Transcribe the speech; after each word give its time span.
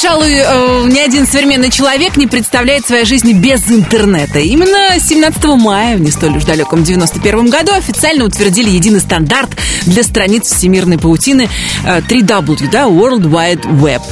Пожалуй, 0.00 0.32
э, 0.32 0.84
ни 0.86 1.00
один 1.00 1.26
современный 1.26 1.72
человек 1.72 2.16
не 2.16 2.28
представляет 2.28 2.86
своей 2.86 3.04
жизни 3.04 3.32
без 3.32 3.68
интернета. 3.68 4.38
Именно 4.38 4.96
17 4.96 5.44
мая, 5.56 5.96
в 5.96 6.00
не 6.00 6.12
столь 6.12 6.36
уж 6.36 6.44
далеком 6.44 6.84
91 6.84 7.50
году, 7.50 7.72
официально 7.72 8.24
утвердили 8.24 8.70
единый 8.70 9.00
стандарт 9.00 9.50
для 9.86 10.04
страниц 10.04 10.52
всемирной 10.52 10.98
паутины 10.98 11.48
3W, 11.84 12.62
э, 12.62 12.68
да, 12.70 12.84
World 12.84 13.24
Wide 13.24 13.64
Web. 13.80 14.02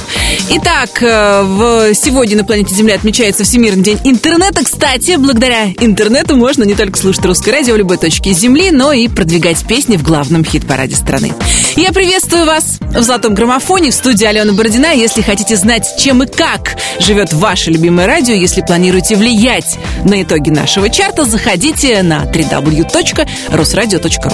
Итак, 0.49 1.01
э, 1.01 1.43
в, 1.43 1.93
сегодня 1.93 2.35
на 2.35 2.43
планете 2.43 2.75
Земля 2.75 2.95
отмечается 2.95 3.45
Всемирный 3.45 3.83
день 3.83 3.99
интернета. 4.03 4.65
Кстати, 4.65 5.15
благодаря 5.17 5.67
интернету 5.79 6.35
можно 6.35 6.63
не 6.63 6.75
только 6.75 6.99
слушать 6.99 7.23
русское 7.23 7.51
радио 7.51 7.75
в 7.75 7.77
любой 7.77 7.97
точке 7.97 8.33
Земли, 8.33 8.71
но 8.71 8.91
и 8.91 9.07
продвигать 9.07 9.65
песни 9.65 9.95
в 9.95 10.03
главном 10.03 10.43
хит-параде 10.43 10.97
страны. 10.97 11.33
Я 11.77 11.91
приветствую 11.91 12.45
вас 12.45 12.79
в 12.81 13.01
«Золотом 13.03 13.35
граммофоне» 13.35 13.91
в 13.91 13.93
студии 13.93 14.25
Алена 14.25 14.51
Бородина. 14.51 14.93
Если 14.93 15.21
хотите 15.21 15.55
знать, 15.55 15.76
чем 15.97 16.23
и 16.23 16.25
как 16.25 16.77
живет 16.99 17.33
ваше 17.33 17.69
любимое 17.71 18.07
радио, 18.07 18.33
если 18.33 18.61
планируете 18.61 19.15
влиять 19.15 19.77
на 20.03 20.23
итоги 20.23 20.49
нашего 20.49 20.89
чарта, 20.89 21.23
заходите 21.25 22.01
на 22.03 22.23
www.rosradio.ru. 22.23 24.33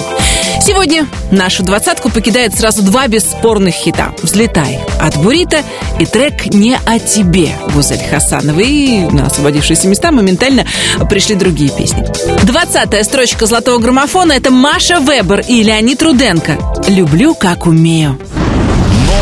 Сегодня 0.66 1.06
нашу 1.32 1.64
двадцатку 1.64 2.10
покидает 2.10 2.56
сразу 2.56 2.84
два 2.84 3.08
бесспорных 3.08 3.76
хита 3.76 4.14
«Взлетай» 4.22 4.80
от 5.02 5.18
Бурита 5.18 5.64
и 6.00 6.06
трек 6.06 6.54
«Не 6.54 6.78
о 6.86 7.00
тебе» 7.00 7.50
Гузель 7.74 8.04
Хасановой. 8.10 8.68
И 8.68 9.00
на 9.12 9.26
освободившиеся 9.28 9.88
места 9.88 10.12
моментально 10.12 10.66
пришли 11.10 11.36
другие 11.36 11.70
песни. 11.70 12.06
Двадцатая 12.44 13.04
строчка 13.04 13.46
«Золотого 13.46 13.78
граммофона»— 13.80 14.34
это 14.38 14.52
Маша 14.52 15.00
Вебер 15.00 15.42
и 15.42 15.64
Леонид 15.64 16.02
Руденко 16.02 16.58
«Люблю, 16.88 17.36
как 17.36 17.68
умею». 17.68 18.18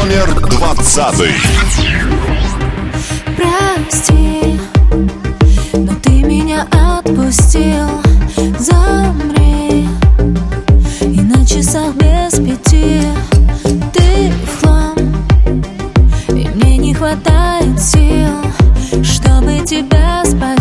Номер 0.01 0.49
двадцатый. 0.49 1.35
Прости, 3.89 4.59
но 5.73 5.93
ты 6.03 6.23
меня 6.23 6.67
отпустил. 6.71 7.87
Замри, 8.59 9.87
и 11.01 11.21
на 11.21 11.45
часах 11.45 11.95
без 11.95 12.33
пяти. 12.33 13.01
Ты 13.93 14.31
в 14.45 14.61
хлам, 14.61 14.95
и 16.29 16.47
мне 16.55 16.77
не 16.77 16.93
хватает 16.93 17.79
сил, 17.79 18.43
чтобы 19.03 19.59
тебя 19.65 20.23
спасти, 20.25 20.60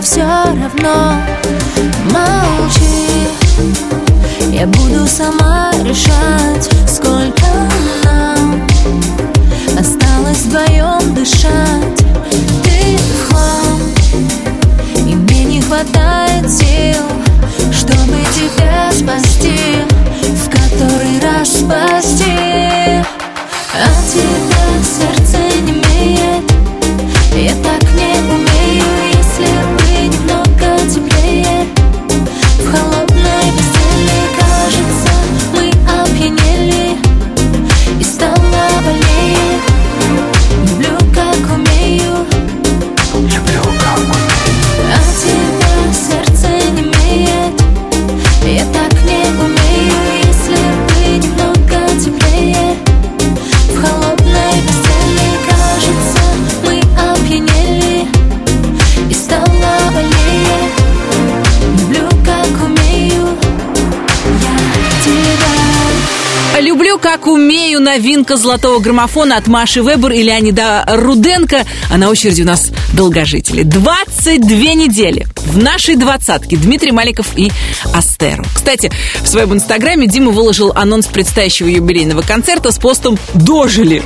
Все 0.00 0.22
равно. 0.22 1.16
Молчи 2.04 3.26
Я 4.52 4.66
буду 4.66 5.06
сама 5.08 5.72
решать 5.82 6.70
Сколько 6.88 7.46
нам 8.04 8.66
Осталось 9.78 10.44
вдвоем 10.44 11.14
дышать. 11.14 12.04
Ты 12.62 12.98
хлам 13.28 13.80
И 14.94 15.14
мне 15.16 15.44
не 15.44 15.60
хватает 15.60 16.48
сил 16.48 17.04
Чтобы 17.72 18.18
тебя 18.34 18.92
спасти 18.92 19.82
В 20.22 20.48
который 20.48 21.18
раз 21.20 21.48
спасти. 21.48 22.24
А 23.74 23.88
тебя 24.12 24.37
как 67.18 67.26
умею, 67.26 67.80
новинка 67.80 68.36
золотого 68.36 68.78
граммофона 68.78 69.36
от 69.36 69.48
Маши 69.48 69.82
Вебер 69.82 70.12
и 70.12 70.22
Леонида 70.22 70.84
Руденко. 70.86 71.64
А 71.90 71.96
на 71.96 72.10
очереди 72.10 72.42
у 72.42 72.44
нас 72.44 72.70
долгожители. 72.92 73.62
22 73.62 74.56
недели 74.74 75.26
в 75.58 75.60
нашей 75.60 75.96
двадцатке 75.96 76.56
Дмитрий 76.56 76.92
Маликов 76.92 77.36
и 77.36 77.50
Астеру. 77.92 78.44
Кстати, 78.54 78.92
в 79.22 79.26
своем 79.26 79.52
инстаграме 79.54 80.06
Дима 80.06 80.30
выложил 80.30 80.70
анонс 80.72 81.06
предстоящего 81.06 81.66
юбилейного 81.66 82.22
концерта 82.22 82.70
с 82.70 82.78
постом 82.78 83.18
«Дожили». 83.34 84.04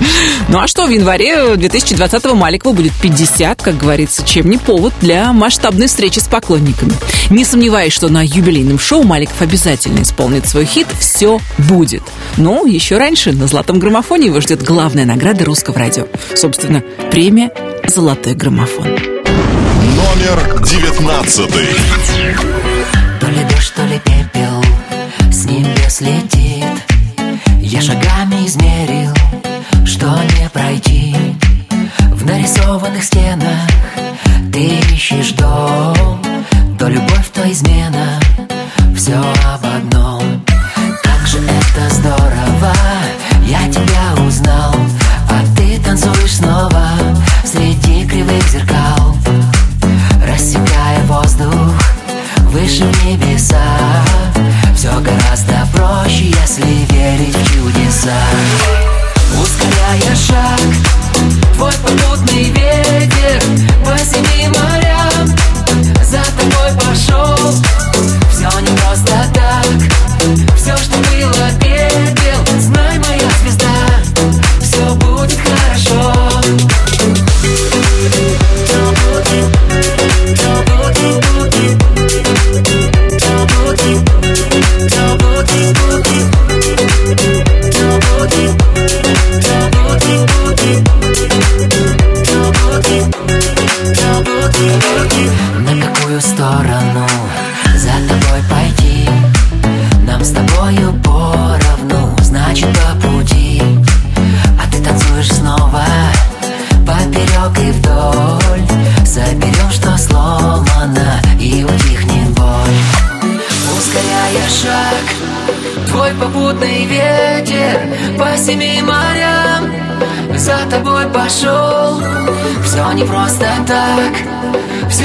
Ну 0.48 0.60
а 0.60 0.66
что, 0.66 0.86
в 0.86 0.90
январе 0.90 1.52
2020-го 1.54 2.34
Маликова 2.34 2.72
будет 2.72 2.92
50, 3.02 3.60
как 3.60 3.76
говорится, 3.76 4.24
чем 4.24 4.48
не 4.48 4.56
повод 4.56 4.94
для 5.02 5.30
масштабной 5.34 5.88
встречи 5.88 6.20
с 6.20 6.26
поклонниками. 6.26 6.94
Не 7.28 7.44
сомневаюсь, 7.44 7.92
что 7.92 8.08
на 8.08 8.24
юбилейном 8.24 8.78
шоу 8.78 9.02
Маликов 9.02 9.42
обязательно 9.42 10.00
исполнит 10.00 10.48
свой 10.48 10.64
хит 10.64 10.86
«Все 10.98 11.38
будет». 11.58 12.02
Но 12.38 12.64
еще 12.64 12.96
раньше 12.96 13.32
на 13.32 13.46
«Золотом 13.46 13.78
граммофоне» 13.78 14.28
его 14.28 14.40
ждет 14.40 14.62
главная 14.62 15.04
награда 15.04 15.44
русского 15.44 15.78
радио. 15.78 16.06
Собственно, 16.34 16.82
премия 17.10 17.50
«Золотой 17.86 18.32
граммофон». 18.32 19.11
Номер 20.14 20.60
девятнадцатый. 20.60 21.68
То 23.18 23.28
ли 23.28 23.44
дождь, 23.44 23.72
то 23.74 23.82
ли 23.84 23.98
пепел 23.98 24.62
С 25.32 25.46
небес 25.46 26.02
летит. 26.02 26.66
Я 27.58 27.80
шагами 27.80 28.46
измерил 28.46 29.14
Что 29.86 30.08
не 30.38 30.50
пройти. 30.50 31.16
В 32.10 32.26
нарисованных 32.26 33.02
стенах 33.02 33.66
Ты 34.52 34.80
ищешь 34.92 35.32
дом. 35.32 36.22
То 36.78 36.88
любовь, 36.88 37.30
то 37.32 37.50
измена 37.50 38.20
Все 38.94 39.16
об 39.16 39.64
одном. 39.64 40.44
Как 41.02 41.26
же 41.26 41.38
это 41.38 41.94
здорово 41.94 42.21
выше 52.52 52.84
небеса 53.06 53.71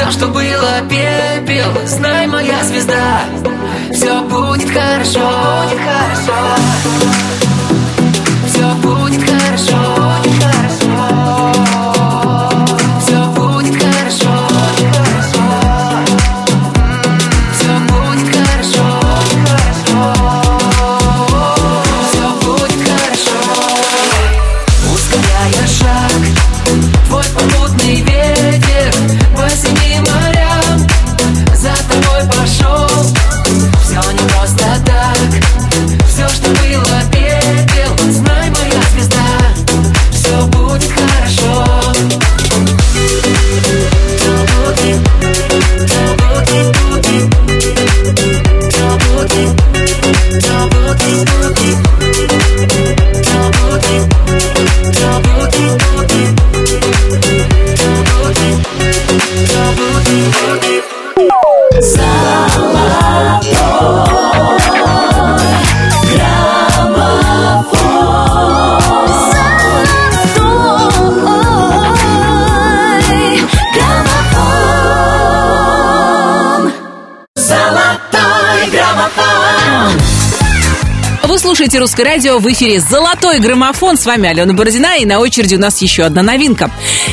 Все, 0.07 0.19
что 0.19 0.27
было, 0.27 0.81
пепел 0.89 1.85
Знай, 1.85 2.27
моя 2.27 2.63
звезда. 2.63 3.21
Все 3.91 4.21
будет 4.21 4.69
хорошо. 4.69 5.05
Все 5.05 5.25
будет 5.65 5.79
хорошо 5.83 6.33
Все 8.47 8.73
будет 8.75 9.29
хорошо. 9.29 9.86
слушаете 81.57 81.79
«Русское 81.79 82.03
радио» 82.03 82.37
в 82.37 82.45
эфире 82.51 82.79
«Золотой 82.79 83.39
граммофон». 83.39 83.97
С 83.97 84.05
вами 84.05 84.29
Алена 84.29 84.53
Бородина, 84.53 84.95
и 84.99 85.05
на 85.05 85.17
очереди 85.17 85.55
у 85.55 85.59
нас 85.59 85.81
еще 85.81 86.03
одна 86.03 86.21
новинка. 86.21 86.69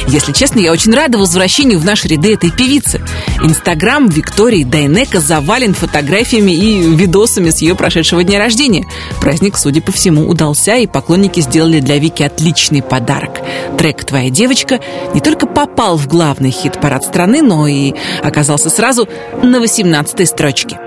Если 0.06 0.32
честно, 0.32 0.60
я 0.60 0.70
очень 0.70 0.92
рада 0.92 1.16
возвращению 1.16 1.78
в 1.78 1.84
наши 1.86 2.08
ряды 2.08 2.34
этой 2.34 2.50
певицы. 2.50 3.00
Инстаграм 3.42 4.06
Виктории 4.06 4.62
Дайнека 4.62 5.20
завален 5.20 5.72
фотографиями 5.72 6.50
и 6.50 6.78
видосами 6.94 7.48
с 7.48 7.62
ее 7.62 7.74
прошедшего 7.74 8.22
дня 8.22 8.38
рождения. 8.38 8.84
Праздник, 9.18 9.56
судя 9.56 9.80
по 9.80 9.92
всему, 9.92 10.28
удался, 10.28 10.76
и 10.76 10.86
поклонники 10.86 11.40
сделали 11.40 11.80
для 11.80 11.96
Вики 11.96 12.22
отличный 12.22 12.82
подарок. 12.82 13.40
Трек 13.78 14.04
«Твоя 14.04 14.28
девочка» 14.28 14.78
не 15.14 15.22
только 15.22 15.46
попал 15.46 15.96
в 15.96 16.06
главный 16.06 16.50
хит-парад 16.50 17.02
страны, 17.02 17.40
но 17.40 17.66
и 17.66 17.94
оказался 18.22 18.68
сразу 18.68 19.08
на 19.42 19.58
18 19.58 20.28
строчке. 20.28 20.78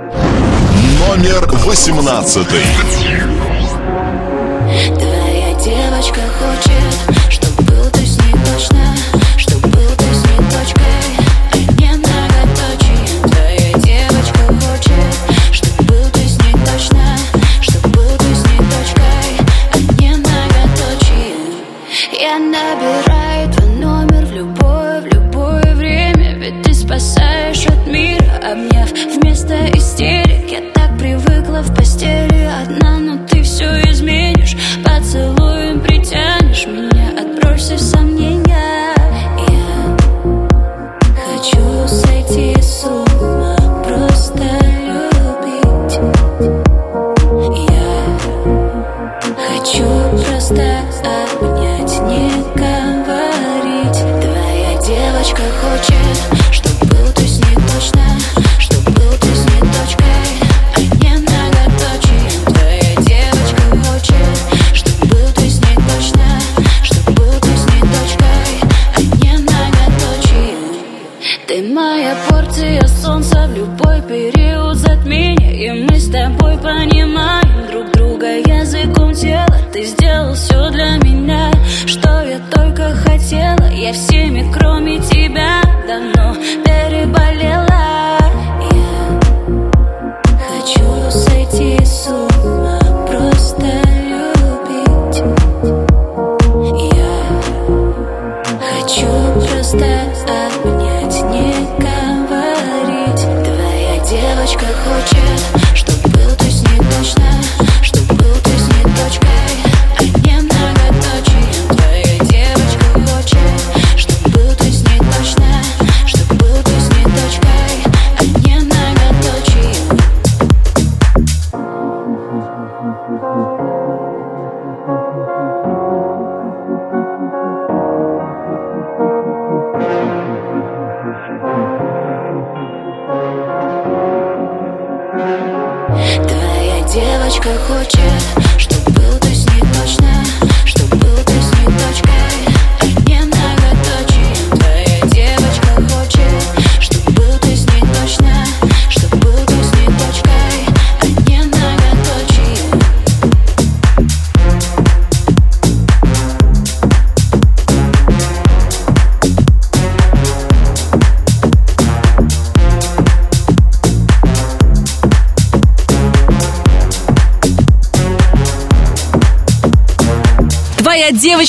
Номер 1.00 1.50
18. 1.66 2.48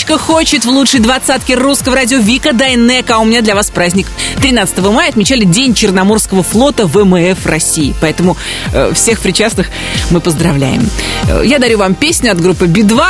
Девочка 0.08 0.18
хочет 0.18 0.64
в 0.64 0.70
лучшей 0.70 1.00
двадцатке 1.00 1.54
русского 1.54 1.96
радио 1.96 2.18
Вика 2.18 2.52
Дайнека. 2.52 3.18
У 3.18 3.24
меня 3.24 3.42
для 3.42 3.54
вас 3.54 3.70
праздник. 3.70 4.06
13 4.40 4.78
мая 4.78 5.10
отмечали 5.10 5.44
День 5.44 5.74
Черноморского 5.74 6.42
флота 6.42 6.86
ВМФ 6.86 7.44
России. 7.44 7.94
Поэтому 8.00 8.36
э, 8.72 8.92
всех 8.94 9.20
причастных 9.20 9.68
мы 10.10 10.20
поздравляем. 10.20 10.88
Э, 11.28 11.42
я 11.44 11.58
дарю 11.58 11.78
вам 11.78 11.94
песню 11.94 12.32
от 12.32 12.40
группы 12.40 12.66
Би-2, 12.66 13.04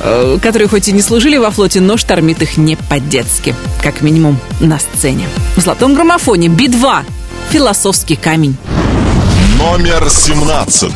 э, 0.00 0.38
которые 0.42 0.68
хоть 0.68 0.88
и 0.88 0.92
не 0.92 1.02
служили 1.02 1.36
во 1.36 1.50
флоте, 1.50 1.80
но 1.80 1.96
штормит 1.96 2.42
их 2.42 2.56
не 2.56 2.76
по-детски. 2.76 3.54
Как 3.82 4.00
минимум 4.00 4.38
на 4.60 4.78
сцене. 4.80 5.28
В 5.56 5.60
золотом 5.60 5.94
граммофоне 5.94 6.48
Би-2 6.48 7.04
«Философский 7.50 8.16
камень». 8.16 8.56
Номер 9.58 10.08
17. 10.08 10.92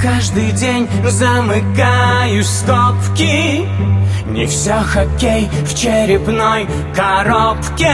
Каждый 0.00 0.52
день 0.52 0.88
замыкаю 1.06 2.44
стопки. 2.44 3.66
Не 4.26 4.46
все 4.46 4.74
хоккей 4.74 5.48
в 5.64 5.74
черепной 5.74 6.68
коробке. 6.94 7.92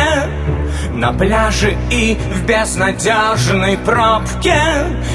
На 0.93 1.15
пляже 1.15 1.79
и 1.91 2.19
в 2.35 2.45
безнадежной 2.45 3.79
пробке. 3.79 4.61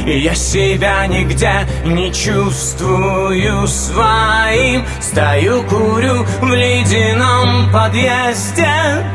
Я 0.07 0.33
себя 0.33 1.05
нигде 1.05 1.67
не 1.85 2.11
чувствую 2.11 3.67
своим. 3.67 4.83
Стою, 4.99 5.61
курю 5.63 6.25
в 6.41 6.53
ледяном 6.53 7.71
подъезде. 7.71 9.05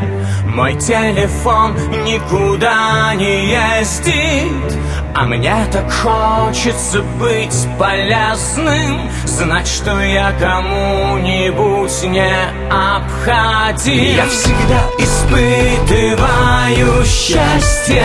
Мой 0.46 0.74
телефон 0.76 1.74
никуда 2.04 3.12
не 3.16 3.50
ездит 3.50 4.78
а 5.14 5.26
мне 5.26 5.54
так 5.70 5.92
хочется 5.92 7.02
быть 7.20 7.68
полезным 7.78 9.08
Знать, 9.24 9.68
что 9.68 10.00
я 10.00 10.32
кому-нибудь 10.40 12.02
не 12.04 12.34
обходим. 12.68 14.16
Я 14.16 14.26
всегда 14.26 14.88
испытываю 14.98 17.04
счастье 17.04 18.02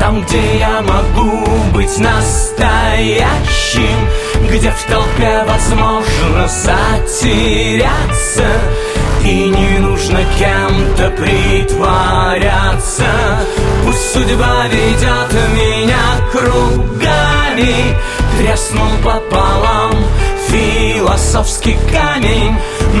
Там, 0.00 0.22
где 0.22 0.58
я 0.58 0.80
могу 0.82 1.44
быть 1.72 1.98
настоящим 1.98 3.98
Где 4.48 4.70
в 4.70 4.84
толпе 4.84 5.44
возможно 5.44 6.48
затеряться 6.48 8.46
и 9.24 9.48
не 9.48 9.78
нужно 9.78 10.20
кем-то 10.38 11.10
притворяться. 11.10 13.04
Пусть 13.84 14.12
судьба 14.12 14.67
философский 21.38 21.76
камень 21.90 22.56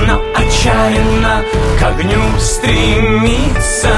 Но 0.06 0.22
отчаянно 0.34 1.42
к 1.78 1.82
огню 1.82 2.22
стремится. 2.38 3.90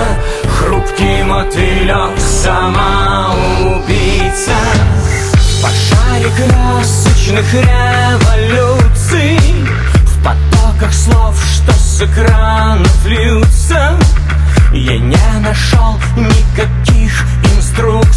Хрупкий 0.59 1.23
мотылек 1.25 2.18
самоубийца 2.18 3.37
В 5.35 5.62
пожаре 5.62 6.30
красочных 6.37 7.52
революций. 7.52 9.38
В 10.06 10.25
потоках 10.25 10.92
слов, 10.92 11.37
что 11.42 11.73
с 11.73 12.02
экранов 12.02 13.06
льются. 13.06 13.99
Я 14.73 14.99
не 14.99 15.40
нашел 15.40 15.99
никаких 16.16 17.25
инструкций 17.56 18.10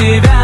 тебя 0.00 0.39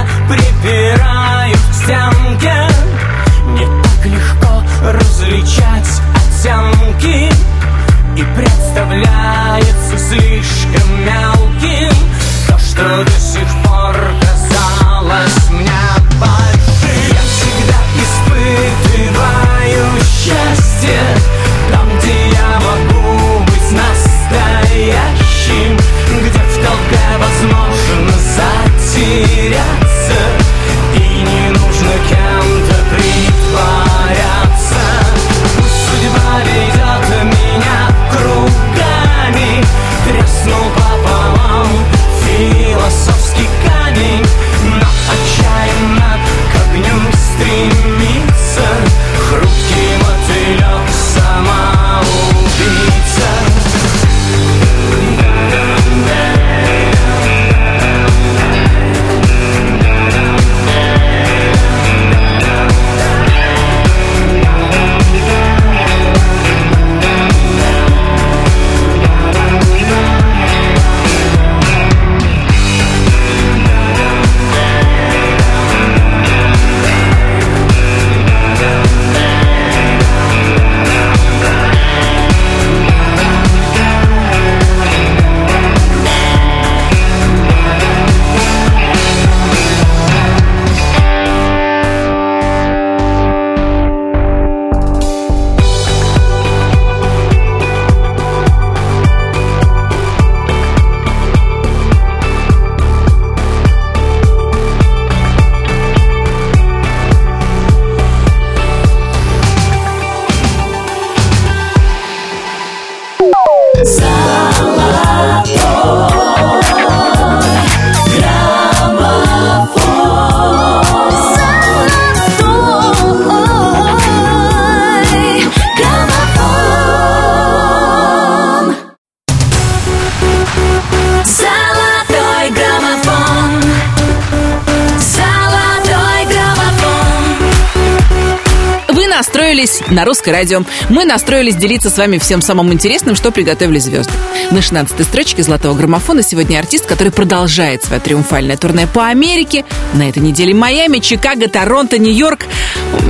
на 139.88 140.04
русское 140.04 140.32
радио. 140.32 140.62
Мы 140.88 141.04
настроились 141.04 141.56
делиться 141.56 141.90
с 141.90 141.98
вами 141.98 142.18
всем 142.18 142.42
самым 142.42 142.72
интересным, 142.72 143.14
что 143.14 143.30
приготовили 143.30 143.78
звезды. 143.78 144.12
На 144.50 144.62
16 144.62 145.06
строчке 145.06 145.42
золотого 145.42 145.74
граммофона 145.74 146.22
сегодня 146.22 146.58
артист, 146.58 146.86
который 146.86 147.12
продолжает 147.12 147.84
свое 147.84 148.00
триумфальное 148.00 148.56
турне 148.56 148.86
по 148.86 149.06
Америке. 149.06 149.64
На 149.94 150.08
этой 150.08 150.22
неделе 150.22 150.54
Майами, 150.54 150.98
Чикаго, 150.98 151.48
Торонто, 151.48 151.98
Нью-Йорк. 151.98 152.46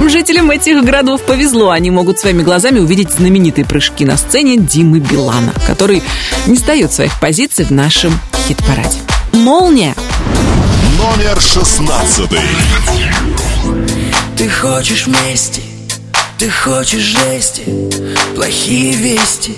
Жителям 0.08 0.50
этих 0.50 0.84
городов 0.84 1.22
повезло. 1.22 1.70
Они 1.70 1.90
могут 1.90 2.18
своими 2.18 2.42
глазами 2.42 2.78
увидеть 2.78 3.10
знаменитые 3.10 3.64
прыжки 3.64 4.04
на 4.04 4.16
сцене 4.16 4.56
Димы 4.56 5.00
Билана, 5.00 5.52
который 5.66 6.02
не 6.46 6.56
сдает 6.56 6.92
своих 6.92 7.18
позиций 7.20 7.64
в 7.64 7.70
нашем 7.70 8.18
хит-параде. 8.46 8.98
«Молния» 9.32 9.94
Номер 10.98 11.38
16. 11.40 12.30
Ты 14.36 14.48
хочешь 14.48 15.06
мести, 15.06 15.62
ты 16.38 16.50
хочешь 16.50 17.00
жести? 17.00 17.64
Плохие 18.34 18.92
вести? 18.92 19.56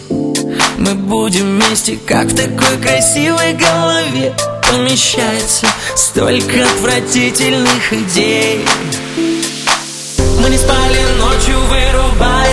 Мы 0.78 0.94
будем 0.94 1.58
вместе, 1.58 1.98
как 2.06 2.26
в 2.26 2.36
такой 2.36 2.78
красивой 2.80 3.54
голове. 3.54 4.34
Помещается 4.70 5.66
Столько 5.96 6.64
отвратительных 6.64 7.92
идей. 7.92 8.64
Мы 10.40 10.50
не 10.50 10.58
спали 10.58 10.98
ночью, 11.18 11.58
вырубает 11.66 12.47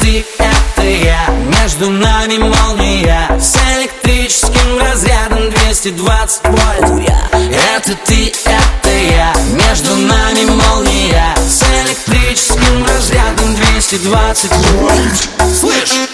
ты, 0.00 0.24
это 0.38 0.82
я. 0.82 1.28
Между 1.60 1.90
нами 1.90 2.38
молния. 2.38 3.28
С 3.38 3.56
электрическим 3.76 4.78
разрядом 4.78 5.50
220 5.50 6.40
вольт. 6.44 7.10
Это 7.32 7.94
ты, 8.04 8.32
это 8.44 8.90
я. 8.90 9.32
Между 9.52 9.94
нами 9.96 10.44
молния. 10.44 11.34
С 11.36 11.62
электрическим 11.62 12.84
разрядом 12.86 13.54
220 13.54 14.52
вольт. 14.52 15.28
Слышь! 15.60 16.07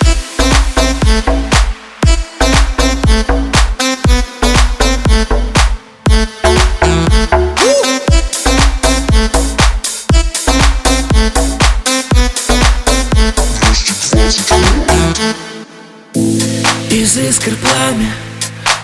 Искр 17.44 17.56
пламя, 17.56 18.12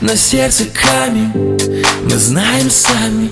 на 0.00 0.17
сердце 0.17 0.64
камень. 0.67 1.33
Мы 2.05 2.19
знаем 2.19 2.71
сами, 2.71 3.31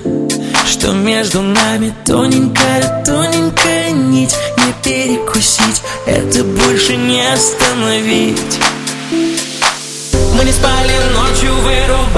что 0.67 0.91
между 0.91 1.41
нами 1.41 1.93
Тоненькая, 2.05 3.03
тоненькая 3.05 3.91
нить. 3.91 4.35
Не 4.57 4.73
перекусить, 4.83 5.81
это 6.05 6.43
больше 6.43 6.95
не 6.95 7.21
остановить. 7.31 8.59
Мы 10.35 10.45
не 10.45 10.51
спали 10.51 10.93
ночью, 11.13 11.53
вырубает 11.55 12.08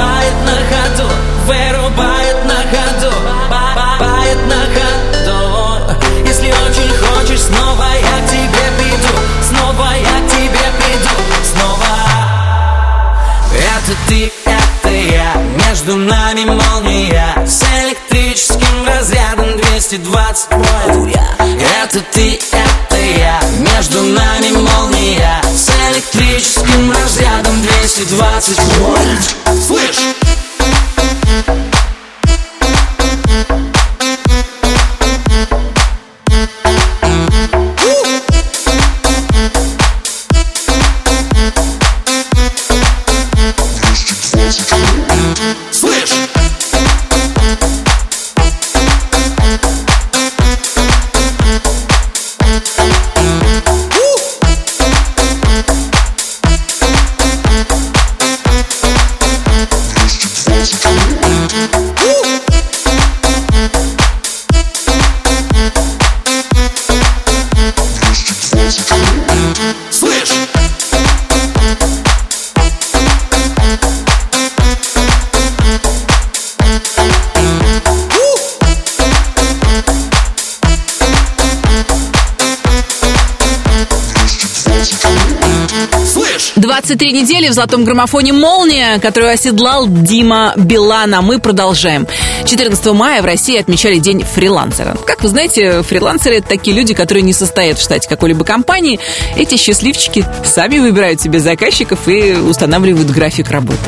23 87.02 87.20
недели 87.20 87.50
в 87.50 87.54
золотом 87.54 87.84
граммофоне 87.84 88.32
«Молния», 88.32 89.00
которую 89.00 89.34
оседлал 89.34 89.88
Дима 89.88 90.54
Билан, 90.56 91.16
а 91.16 91.24
мы 91.24 91.40
продолжаем. 91.40 92.06
14 92.46 92.86
мая 92.94 93.24
в 93.24 93.26
России 93.26 93.58
отмечали 93.58 93.98
День 93.98 94.24
фрилансера. 94.24 94.96
Как 95.08 95.24
вы 95.24 95.30
знаете, 95.30 95.82
фрилансеры— 95.82 96.36
это 96.38 96.50
такие 96.50 96.76
люди, 96.76 96.94
которые 96.94 97.24
не 97.24 97.34
состоят 97.34 97.80
в 97.80 97.82
штате 97.82 98.08
какой-либо 98.08 98.46
компании. 98.46 99.00
Эти 99.36 99.58
счастливчики 99.58 100.24
сами 100.46 100.78
выбирают 100.78 101.20
себе 101.20 101.40
заказчиков 101.40 102.08
и 102.08 102.34
устанавливают 102.34 103.10
график 103.10 103.50
работы. 103.50 103.80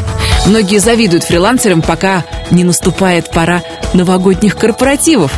Многие 0.47 0.80
завидуют 0.80 1.23
фрилансерам, 1.23 1.84
пока 1.84 2.26
не 2.49 2.63
наступает 2.63 3.30
пора 3.30 3.62
новогодних 3.93 4.58
корпоративов. 4.58 5.34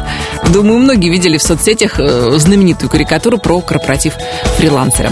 Думаю, 0.48 0.80
многие 0.80 1.10
видели 1.10 1.38
в 1.38 1.44
соцсетях 1.44 2.00
э, 2.00 2.38
знаменитую 2.38 2.90
карикатуру 2.90 3.38
про 3.38 3.60
корпоратив 3.60 4.14
фрилансера. 4.58 5.12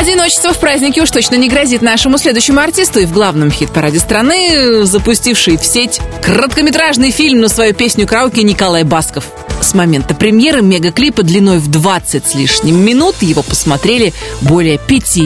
Одиночество 0.00 0.54
в 0.54 0.58
празднике 0.58 1.02
уж 1.02 1.10
точно 1.10 1.34
не 1.34 1.50
грозит 1.50 1.82
нашему 1.82 2.16
следующему 2.16 2.58
артисту 2.58 3.00
и 3.00 3.04
в 3.04 3.12
главном 3.12 3.50
хит-параде 3.50 3.98
страны, 3.98 4.86
запустивший 4.86 5.58
в 5.58 5.64
сеть 5.66 6.00
короткометражный 6.22 7.10
фильм 7.10 7.42
на 7.42 7.50
свою 7.50 7.74
песню 7.74 8.06
караоке 8.06 8.42
Николай 8.42 8.82
Басков. 8.82 9.26
С 9.60 9.74
момента 9.74 10.14
премьеры 10.14 10.62
мегаклипа 10.62 11.22
длиной 11.22 11.58
в 11.58 11.68
20 11.70 12.26
с 12.26 12.34
лишним 12.34 12.82
минут 12.82 13.16
его 13.20 13.42
посмотрели 13.42 14.14
более 14.40 14.78
5 14.78 15.18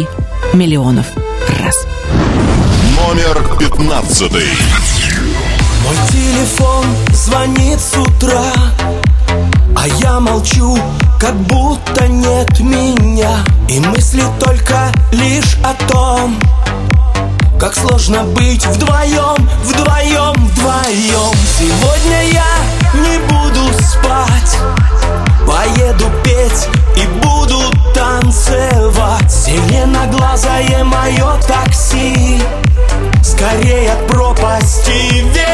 миллионов 0.54 1.06
раз. 1.62 1.76
Номер 2.96 3.56
15. 3.60 4.32
Мой 4.32 5.96
телефон 6.10 6.87
звонит 7.12 7.78
с 7.78 7.96
утра 7.96 8.52
А 9.76 9.87
я 10.00 10.18
молчу, 10.18 10.76
как 11.18 11.35
будто 11.35 12.07
нет 12.09 12.61
меня 12.61 13.44
И 13.68 13.81
мысли 13.81 14.22
только 14.40 14.92
лишь 15.12 15.57
о 15.64 15.74
том 15.90 16.38
Как 17.59 17.74
сложно 17.74 18.24
быть 18.24 18.66
вдвоем, 18.66 19.48
вдвоем, 19.64 20.33
вдвоем. 20.48 21.35
Сегодня 21.59 22.33
я 22.33 22.44
не 22.94 23.18
буду 23.29 23.72
спать 23.83 24.59
Поеду 25.46 26.11
петь 26.22 26.68
и 26.96 27.07
буду 27.24 27.61
танцевать. 27.94 29.31
Зеленоглазое 29.31 30.85
мое 30.85 31.40
такси 31.46 32.40
Скорее 33.22 33.92
от 33.92 34.07
пропасти. 34.07 35.24
Висит 35.33 35.53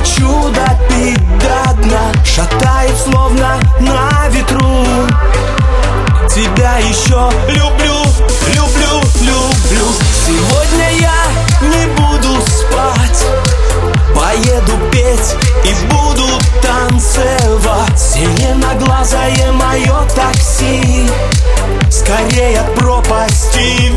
грусть 0.00 0.20
хочу 0.20 0.50
допить 0.50 1.38
до 1.38 1.82
дна 1.82 2.12
Шатает 2.24 2.96
словно 2.96 3.58
на 3.80 4.28
ветру. 4.28 4.84
Тебя 6.28 6.78
еще 6.78 7.30
люблю, 7.48 8.04
люблю, 8.54 9.00
люблю. 9.20 9.86
Сегодня 10.26 10.90
я 11.00 11.68
не 11.68 11.86
буду 11.94 12.40
спать. 12.42 13.26
Поеду 14.14 14.72
петь 14.92 15.34
и 15.64 15.74
буду 15.92 16.26
танцевать. 16.62 17.98
Зеленоглазое 17.98 19.52
мое 19.52 20.06
такси. 20.14 21.08
Где 22.28 22.58
от 22.58 22.74
пропасти 22.74 23.92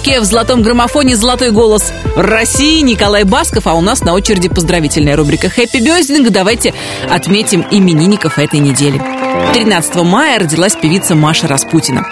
Караоке 0.00 0.20
в 0.20 0.24
золотом 0.24 0.62
граммофоне 0.62 1.16
«Золотой 1.16 1.50
голос» 1.50 1.92
России 2.16 2.80
Николай 2.80 3.24
Басков, 3.24 3.66
а 3.66 3.74
у 3.74 3.80
нас 3.80 4.00
на 4.02 4.14
очереди 4.14 4.48
поздравительная 4.48 5.16
рубрика 5.16 5.50
«Хэппи 5.50 5.78
Бёздинг». 5.78 6.30
Давайте 6.30 6.72
отметим 7.10 7.66
именинников 7.70 8.38
этой 8.38 8.60
недели. 8.60 9.19
13 9.54 9.96
мая 9.96 10.38
родилась 10.38 10.74
певица 10.74 11.14
Маша 11.14 11.46
Распутина. 11.46 12.06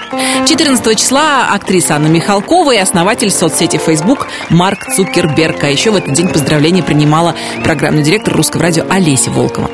14 0.48 0.98
числа 0.98 1.48
актриса 1.52 1.96
Анна 1.96 2.06
Михалкова 2.06 2.72
и 2.72 2.78
основатель 2.78 3.30
соцсети 3.30 3.78
Facebook 3.78 4.28
Марк 4.50 4.86
Цукерберг. 4.94 5.64
А 5.64 5.68
еще 5.68 5.90
в 5.90 5.96
этот 5.96 6.14
день 6.14 6.28
поздравления 6.28 6.82
принимала 6.82 7.34
программный 7.64 8.02
директор 8.02 8.34
русского 8.34 8.62
радио 8.62 8.84
Олеся 8.88 9.30
Волкова. 9.30 9.70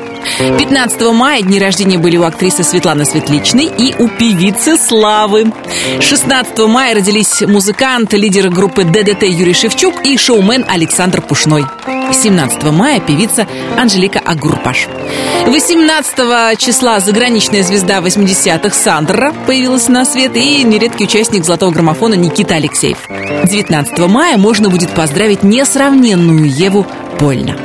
15 0.57 1.01
мая 1.13 1.41
дни 1.41 1.59
рождения 1.59 1.97
были 1.97 2.17
у 2.17 2.23
актрисы 2.23 2.63
Светланы 2.63 3.05
Светличной 3.05 3.65
и 3.65 3.95
у 3.97 4.07
певицы 4.07 4.77
Славы. 4.77 5.51
16 5.99 6.57
мая 6.67 6.95
родились 6.95 7.41
музыкант, 7.41 8.13
лидер 8.13 8.49
группы 8.49 8.83
ДДТ 8.83 9.23
Юрий 9.23 9.53
Шевчук 9.53 10.03
и 10.03 10.17
шоумен 10.17 10.65
Александр 10.67 11.21
Пушной. 11.21 11.65
17 12.13 12.63
мая 12.71 12.99
певица 12.99 13.47
Анжелика 13.77 14.19
Агурпаш. 14.19 14.87
18 15.47 16.59
числа 16.59 16.99
заграничная 16.99 17.63
звезда 17.63 17.99
80-х 17.99 18.75
Сандра 18.75 19.33
появилась 19.45 19.87
на 19.87 20.05
свет 20.05 20.35
и 20.35 20.63
нередкий 20.63 21.05
участник 21.05 21.45
золотого 21.45 21.71
граммофона 21.71 22.15
Никита 22.15 22.55
Алексеев. 22.55 22.97
19 23.45 23.97
мая 24.07 24.37
можно 24.37 24.69
будет 24.69 24.91
поздравить 24.91 25.43
несравненную 25.43 26.49
Еву 26.49 26.85
Польна. 27.19 27.55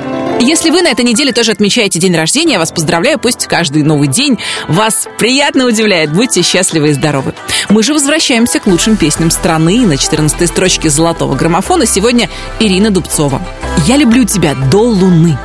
Если 0.41 0.71
вы 0.71 0.81
на 0.81 0.89
этой 0.89 1.05
неделе 1.05 1.33
тоже 1.33 1.53
отмечаете 1.53 1.99
день 1.99 2.17
рождения, 2.17 2.55
я 2.55 2.59
вас 2.59 2.73
поздравляю, 2.73 3.19
пусть 3.19 3.47
каждый 3.47 3.83
новый 3.83 4.09
день 4.09 4.39
вас 4.69 5.07
приятно 5.19 5.67
удивляет. 5.67 6.13
Будьте 6.15 6.41
счастливы 6.41 6.91
и 6.91 6.93
здоровы. 6.95 7.35
Мы 7.69 7.83
же 7.83 7.93
возвращаемся 7.93 8.59
к 8.59 8.67
лучшим 8.67 8.97
песням 8.97 9.31
страны. 9.31 9.87
На 9.87 9.99
14 9.99 10.49
строчке 10.49 10.89
золотого 10.89 11.35
граммофона 11.35 11.85
сегодня 11.85 12.31
Ирина 12.59 12.91
Дубцова. 12.91 13.43
«Я 13.87 13.97
люблю 13.97 14.25
тебя 14.25 14.55
до 14.55 14.79
луны». 14.79 15.39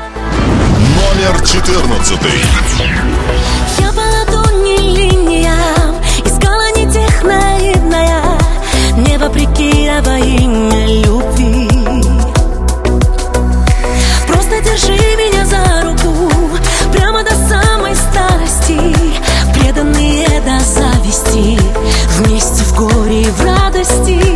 Номер 0.95 1.41
14. 1.45 2.19
Я 3.79 3.91
по 3.91 4.01
ладони 4.01 4.77
линиям 4.77 5.95
Искала 6.25 6.71
не 6.75 6.91
тех 6.91 7.23
наивная 7.23 8.37
Не 8.97 9.17
вопреки, 9.17 9.87
а 9.87 10.01
во 10.01 10.17
имя 10.17 10.85
любви 10.87 11.69
Просто 14.27 14.61
держи 14.61 14.97
меня 15.15 15.45
за 15.45 15.83
руку 15.85 16.31
Прямо 16.91 17.23
до 17.23 17.31
самой 17.47 17.95
старости 17.95 18.79
Преданные 19.53 20.27
до 20.41 20.59
зависти 20.59 21.59
Вместе 22.19 22.63
в 22.63 22.75
горе 22.75 23.21
и 23.21 23.31
в 23.31 23.41
радости 23.43 24.34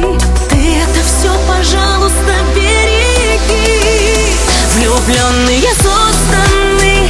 Влюбленные 5.06 5.74
созданы 5.76 7.10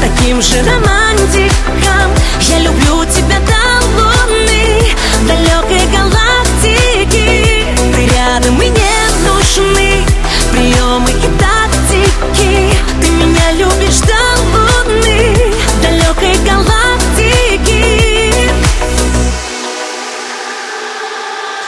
таким 0.00 0.42
же 0.42 0.62
романтиком. 0.62 2.10
Я 2.42 2.58
люблю 2.58 3.04
тебя 3.06 3.38
до 3.40 3.86
луны, 3.96 4.94
далекой 5.26 5.86
галактики. 5.90 7.66
Ты 7.94 8.06
рядом 8.14 8.60
и 8.60 8.68
не 8.68 9.26
нужны 9.26 10.04
приемы 10.52 11.10
и 11.10 11.28
тактики. 11.38 12.74
Ты 13.00 13.08
меня 13.08 13.52
любишь 13.52 14.00
до 14.00 14.20
луны, 14.52 15.54
далекой 15.82 16.36
галактики. 16.44 18.34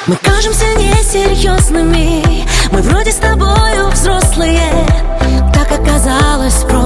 Мы 0.07 0.17
кажемся 0.17 0.67
несерьезными 0.75 2.47
Мы 2.73 2.83
вроде 2.83 3.13
с 3.13 3.17
тобою 3.17 3.89
взрослые 3.91 4.71
Так 6.03 6.11
оказалось 6.11 6.65
просто 6.65 6.82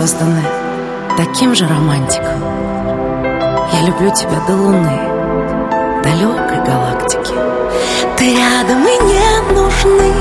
созданы 0.00 0.42
таким 1.18 1.54
же 1.54 1.66
романтиком. 1.66 2.42
Я 3.70 3.82
люблю 3.82 4.10
тебя 4.14 4.40
до 4.46 4.56
луны, 4.56 4.98
далекой 6.02 6.64
галактики. 6.64 7.34
Ты 8.16 8.34
рядом 8.34 8.82
и 8.86 8.96
не 9.04 9.52
нужны 9.52 10.12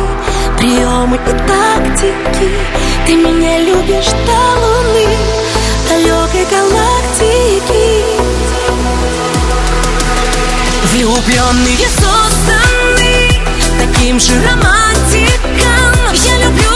приемы 0.58 1.16
и 1.16 1.32
тактики. 1.48 2.50
Ты 3.06 3.16
меня 3.16 3.60
любишь 3.60 4.12
до 4.28 4.40
луны, 4.62 5.08
далекой 5.88 6.46
галактики. 6.52 8.04
Влюбленные 10.92 11.88
созданы 11.88 13.30
таким 13.80 14.20
же 14.20 14.34
романтиком. 14.46 16.14
Я 16.14 16.38
люблю 16.46 16.69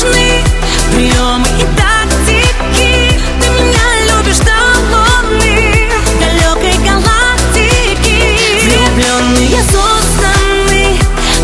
нужны 0.00 0.42
приемы 0.94 1.46
и 1.58 1.66
тактики. 1.76 3.20
Ты 3.40 3.48
меня 3.50 3.86
любишь 4.08 4.38
до 4.38 4.56
луны, 4.90 5.88
далекой 6.20 6.76
галактики. 6.84 8.18
Влюбленные 8.64 9.62
созданы 9.64 10.98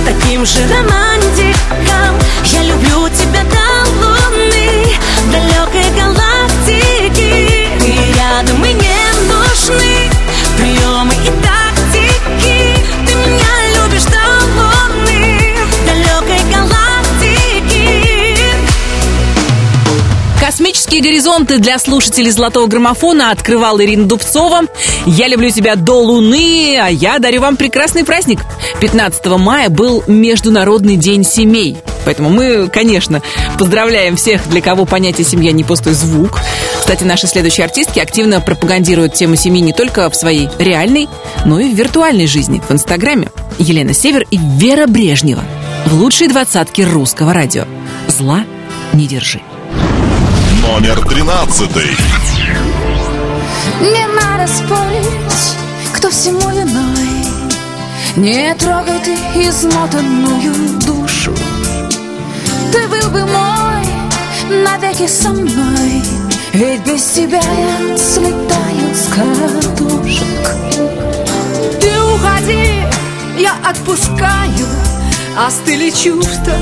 таким 0.05 0.47
же 0.47 0.61
романтиком. 0.69 2.17
Я 2.45 2.63
люблю 2.63 3.09
тебя 3.09 3.43
до 3.45 3.91
луны, 4.01 4.99
далекой 5.33 5.91
галактики. 5.99 7.71
Ты 7.81 7.95
рядом 8.15 8.65
и 8.65 8.73
не 8.73 8.99
нужны 9.29 10.06
Космические 20.77 21.11
горизонты 21.11 21.57
для 21.57 21.79
слушателей 21.79 22.31
«Золотого 22.31 22.67
граммофона» 22.67 23.31
открывала 23.31 23.83
Ирина 23.83 24.05
Дубцова. 24.05 24.65
Я 25.07 25.27
люблю 25.27 25.49
тебя 25.49 25.75
до 25.75 26.03
Луны, 26.03 26.79
а 26.79 26.89
я 26.89 27.19
дарю 27.19 27.41
вам 27.41 27.57
прекрасный 27.57 28.05
праздник. 28.05 28.41
15 28.83 29.25
мая 29.39 29.71
был 29.71 30.05
Международный 30.07 30.97
день 30.97 31.25
семей. 31.25 31.79
Поэтому 32.05 32.29
мы, 32.29 32.69
конечно, 32.69 33.23
поздравляем 33.59 34.17
всех, 34.17 34.47
для 34.51 34.61
кого 34.61 34.85
понятие 34.85 35.27
«семья» 35.27 35.51
не 35.51 35.65
пустой 35.65 35.95
звук. 35.95 36.41
Кстати, 36.79 37.05
наши 37.05 37.27
следующие 37.27 37.65
артистки 37.65 37.99
активно 37.99 38.43
пропагандируют 38.43 39.15
тему 39.15 39.37
семьи 39.37 39.63
не 39.63 39.73
только 39.73 40.11
в 40.11 40.15
своей 40.15 40.51
реальной, 40.59 41.09
но 41.47 41.59
и 41.59 41.73
в 41.73 41.75
виртуальной 41.75 42.27
жизни, 42.27 42.61
в 42.69 42.71
Инстаграме. 42.71 43.31
Елена 43.59 43.95
Север 43.95 44.27
и 44.31 44.39
Вера 44.39 44.87
Брежнева 44.87 45.43
в 45.87 45.95
лучшей 45.95 46.29
двадцатке 46.29 46.85
русского 46.85 47.33
радио. 47.33 47.65
Зла 48.09 48.45
не 48.93 49.07
держи. 49.07 49.41
Номер 50.67 51.01
тринадцатый. 51.07 51.97
Не 53.81 54.07
надо 54.09 54.53
спорить, 54.53 55.57
кто 55.95 56.11
всему 56.11 56.51
виной. 56.51 57.25
Не 58.17 58.53
трогай 58.57 58.99
ты 58.99 59.15
измотанную 59.49 60.81
душу. 60.81 61.33
Ты 62.73 62.89
был 62.89 63.11
бы 63.11 63.25
мой 63.27 63.87
навеки 64.65 65.07
со 65.07 65.31
мной 65.31 66.03
Ведь 66.53 66.85
без 66.85 67.05
тебя 67.05 67.41
я 67.41 67.97
слетаю 67.97 68.93
с 68.93 69.07
катушек. 69.07 70.51
Ты 71.81 71.93
уходи, 72.01 72.83
я 73.39 73.55
отпускаю 73.65 74.67
Остыли 75.39 75.91
чувства, 75.91 76.57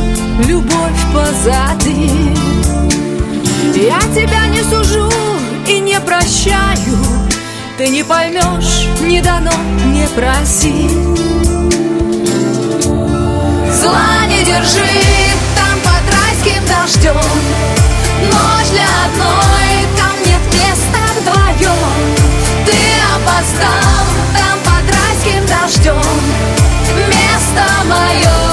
любовь 0.47 1.01
позади 1.14 2.63
я 3.76 3.98
тебя 4.14 4.46
не 4.46 4.62
сужу 4.62 5.10
и 5.66 5.80
не 5.80 5.98
прощаю. 6.00 6.98
Ты 7.76 7.88
не 7.88 8.04
поймешь, 8.04 8.88
не 9.00 9.20
дано, 9.20 9.50
не 9.87 10.06
проси 10.06 10.88
Зла 13.72 14.26
не 14.28 14.44
держи 14.44 14.87
там 15.56 15.80
под 15.82 16.04
райским 16.14 16.62
дождем. 16.66 17.16
Ночь 18.30 18.70
для 18.70 18.87
одной, 19.04 19.87
там 19.98 20.14
нет 20.24 20.40
места 20.54 21.02
вдвоем. 21.18 22.14
Ты 22.64 22.76
опоздал 23.14 24.04
там 24.38 24.58
под 24.60 24.84
райским 24.94 25.44
дождем. 25.46 26.00
Место 27.08 27.64
мое 27.88 28.43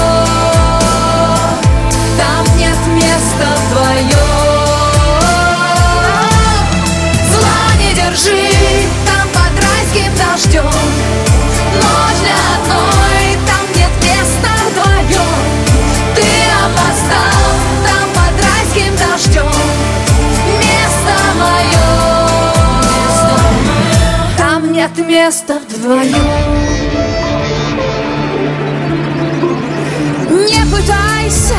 держи 8.12 8.48
там 9.06 9.26
под 9.28 9.54
райским 9.64 10.12
дождем 10.16 10.64
Ночь 11.74 12.20
для 12.20 12.38
одной, 12.56 13.24
там 13.46 13.64
нет 13.74 13.92
места 14.02 14.52
вдвоем 14.68 15.32
Ты 16.14 16.26
опоздал 16.62 17.46
там 17.86 18.06
под 18.14 18.34
райским 18.44 18.92
дождем 18.96 19.52
Место 20.58 21.14
мое 21.40 21.88
Там 24.36 24.72
нет 24.72 24.94
места 24.98 25.54
вдвоем 25.68 26.28
Не 30.30 30.62
пытайся, 30.66 31.56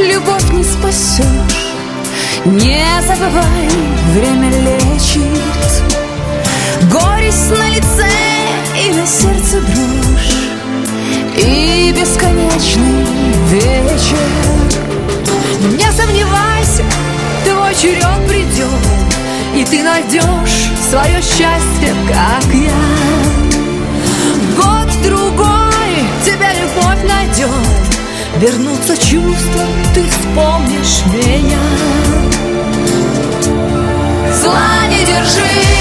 любовь 0.00 0.50
не 0.50 0.64
спасешь 0.64 1.74
Не 2.44 2.84
забывай, 3.06 3.68
время 4.12 4.50
лечит 4.50 5.57
Горесть 7.28 7.50
на 7.50 7.68
лице 7.68 8.08
и 8.86 8.94
на 8.94 9.06
сердце 9.06 9.60
дрожь 9.60 10.34
И 11.36 11.94
бесконечный 11.94 13.04
вечер. 13.50 14.16
Не 15.76 15.92
сомневайся, 15.92 16.84
твой 17.44 17.74
черед 17.74 18.28
придет 18.28 18.68
И 19.54 19.64
ты 19.66 19.82
найдешь 19.82 20.70
свое 20.88 21.20
счастье, 21.20 21.94
как 22.08 22.54
я. 22.54 22.72
Год-другой 24.56 26.06
тебя 26.24 26.50
любовь 26.54 27.04
найдет 27.06 27.50
Вернутся 28.38 28.96
чувства, 28.96 29.66
ты 29.92 30.02
вспомнишь 30.08 31.02
меня. 31.12 31.58
Зла 34.40 34.86
не 34.88 35.04
держи 35.04 35.77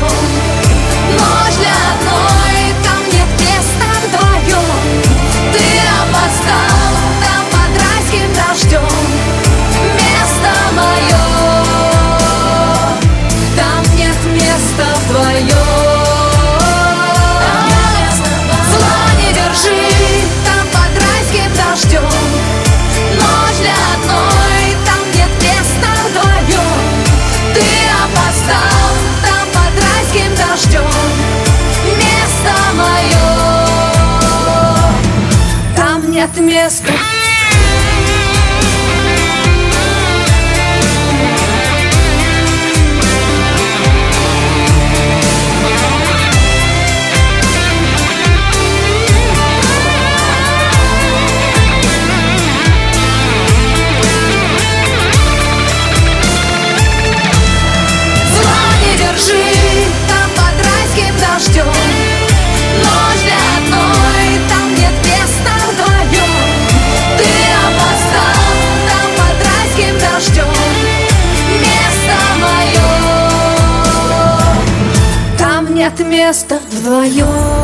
райским 0.00 0.33
Там 36.54 37.13
Места 76.24 76.58
вдвоем 76.70 77.63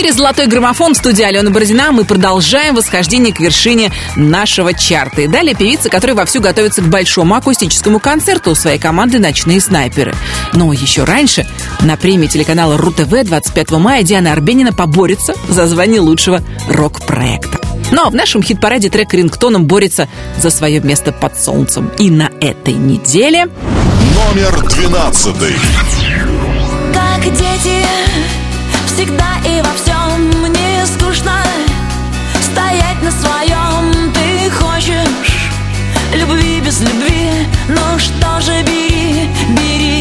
эфире 0.00 0.12
«Золотой 0.14 0.46
граммофон» 0.46 0.94
в 0.94 0.96
студии 0.96 1.22
Алена 1.22 1.50
Бородина. 1.50 1.92
Мы 1.92 2.06
продолжаем 2.06 2.74
восхождение 2.74 3.34
к 3.34 3.40
вершине 3.40 3.92
нашего 4.16 4.72
чарта. 4.72 5.20
И 5.20 5.26
далее 5.26 5.54
певица, 5.54 5.90
которая 5.90 6.16
вовсю 6.16 6.40
готовится 6.40 6.80
к 6.80 6.88
большому 6.88 7.34
акустическому 7.34 8.00
концерту 8.00 8.52
у 8.52 8.54
своей 8.54 8.78
команды 8.78 9.18
«Ночные 9.18 9.60
снайперы». 9.60 10.14
Но 10.54 10.72
еще 10.72 11.04
раньше 11.04 11.46
на 11.82 11.98
премии 11.98 12.28
телеканала 12.28 12.78
РУ-ТВ 12.78 13.10
25 13.24 13.72
мая 13.72 14.02
Диана 14.02 14.32
Арбенина 14.32 14.72
поборется 14.72 15.34
за 15.50 15.66
звание 15.66 16.00
лучшего 16.00 16.42
рок-проекта. 16.66 17.58
Ну 17.90 18.06
а 18.06 18.08
в 18.08 18.14
нашем 18.14 18.42
хит-параде 18.42 18.88
трек 18.88 19.12
рингтоном 19.12 19.66
борется 19.66 20.08
за 20.38 20.48
свое 20.48 20.80
место 20.80 21.12
под 21.12 21.38
солнцем. 21.38 21.90
И 21.98 22.08
на 22.10 22.30
этой 22.40 22.72
неделе... 22.72 23.48
Номер 24.14 24.66
12. 24.66 25.34
Как 26.94 27.24
дети, 27.24 27.84
всегда 29.00 29.38
и 29.46 29.62
во 29.62 29.72
всем. 29.74 30.52
Не 30.52 30.86
скучно 30.86 31.42
Стоять 32.52 33.02
на 33.02 33.10
своем. 33.10 34.12
Ты 34.12 34.50
хочешь 34.50 35.50
Любви 36.12 36.60
без 36.60 36.80
любви, 36.80 37.46
ну 37.68 37.98
что 37.98 38.40
же 38.40 38.62
бери, 38.62 39.30
бери 39.50 39.99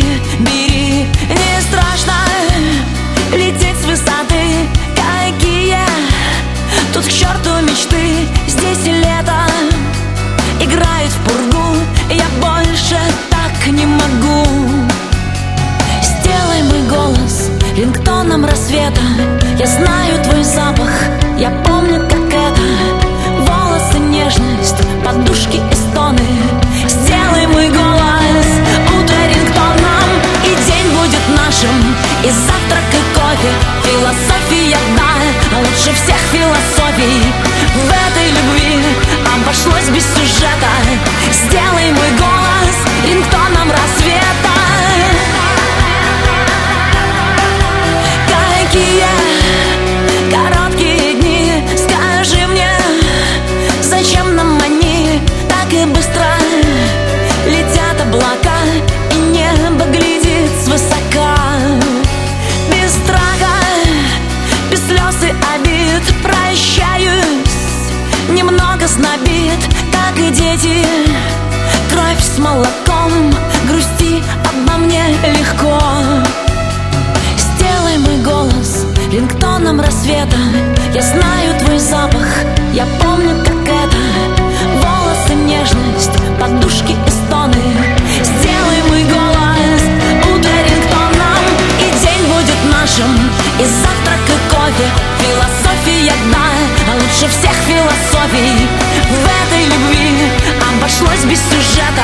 обошлось 100.99 101.25
без 101.25 101.39
сюжета. 101.39 102.03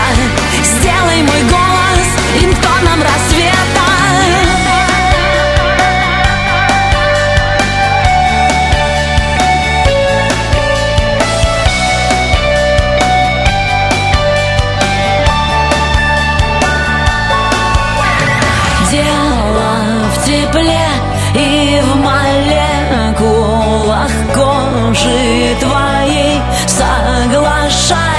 Сделай 0.63 1.21
мой 1.23 1.41
голос 1.49 2.07
рингтоном 2.41 3.01
рассвета. 3.01 3.55
Дело 18.91 19.71
в 20.15 20.25
тепле 20.25 20.87
и 21.35 21.81
в 21.81 21.95
молекулах 21.97 23.31
кожи 24.33 25.55
твоей. 25.59 26.41
Соглашайся, 26.67 28.14